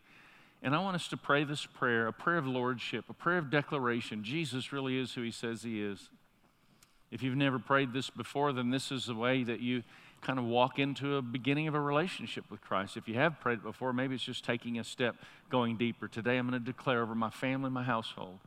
and 0.66 0.76
I 0.76 0.80
want 0.80 0.96
us 0.96 1.08
to 1.10 1.18
pray 1.18 1.44
this 1.44 1.66
prayer 1.66 2.08
a 2.08 2.12
prayer 2.12 2.40
of 2.40 2.48
lordship, 2.48 3.06
a 3.08 3.14
prayer 3.14 3.38
of 3.38 3.52
declaration. 3.52 4.24
Jesus 4.24 4.74
really 4.74 4.98
is 4.98 5.14
who 5.14 5.22
he 5.22 5.30
says 5.30 5.62
he 5.62 5.80
is. 5.80 6.10
If 7.12 7.24
you've 7.24 7.36
never 7.36 7.60
prayed 7.60 7.94
this 7.94 8.10
before, 8.10 8.52
then 8.54 8.70
this 8.70 8.92
is 8.92 9.06
the 9.06 9.16
way 9.16 9.44
that 9.44 9.60
you 9.60 9.84
kind 10.22 10.40
of 10.40 10.46
walk 10.46 10.80
into 10.80 11.18
a 11.18 11.22
beginning 11.22 11.68
of 11.68 11.76
a 11.76 11.80
relationship 11.80 12.46
with 12.50 12.62
Christ. 12.62 12.98
If 12.98 13.08
you 13.08 13.16
have 13.16 13.40
prayed 13.40 13.60
it 13.60 13.64
before, 13.64 13.94
maybe 13.94 14.16
it's 14.16 14.24
just 14.24 14.44
taking 14.44 14.80
a 14.80 14.84
step 14.84 15.16
going 15.50 15.78
deeper. 15.78 16.08
Today, 16.08 16.38
I'm 16.38 16.50
going 16.50 16.60
to 16.60 16.66
declare 16.66 17.02
over 17.02 17.14
my 17.14 17.30
family, 17.30 17.70
my 17.70 17.84
household. 17.84 18.40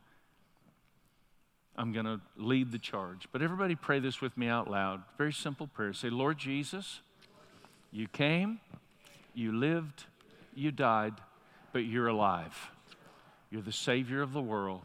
I'm 1.77 1.93
going 1.93 2.05
to 2.05 2.19
lead 2.35 2.71
the 2.71 2.79
charge. 2.79 3.27
But 3.31 3.41
everybody 3.41 3.75
pray 3.75 3.99
this 3.99 4.19
with 4.19 4.37
me 4.37 4.47
out 4.47 4.69
loud. 4.69 5.03
Very 5.17 5.31
simple 5.31 5.67
prayer. 5.67 5.93
Say, 5.93 6.09
Lord 6.09 6.37
Jesus, 6.37 6.99
you 7.91 8.07
came, 8.07 8.59
you 9.33 9.53
lived, 9.53 10.03
you 10.53 10.71
died 10.71 11.13
but 11.71 11.85
you're 11.85 12.07
alive. 12.07 12.71
You're 13.49 13.61
the 13.61 13.71
Savior 13.71 14.21
of 14.21 14.33
the 14.33 14.41
world. 14.41 14.81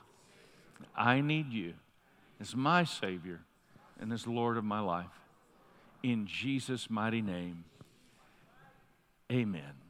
I 0.96 1.20
need 1.20 1.52
you 1.52 1.74
as 2.40 2.54
my 2.54 2.84
Savior 2.84 3.40
and 4.04 4.12
as 4.12 4.26
Lord 4.26 4.58
of 4.58 4.64
my 4.64 4.80
life. 4.80 5.06
In 6.02 6.26
Jesus' 6.26 6.90
mighty 6.90 7.22
name, 7.22 7.64
amen. 9.32 9.83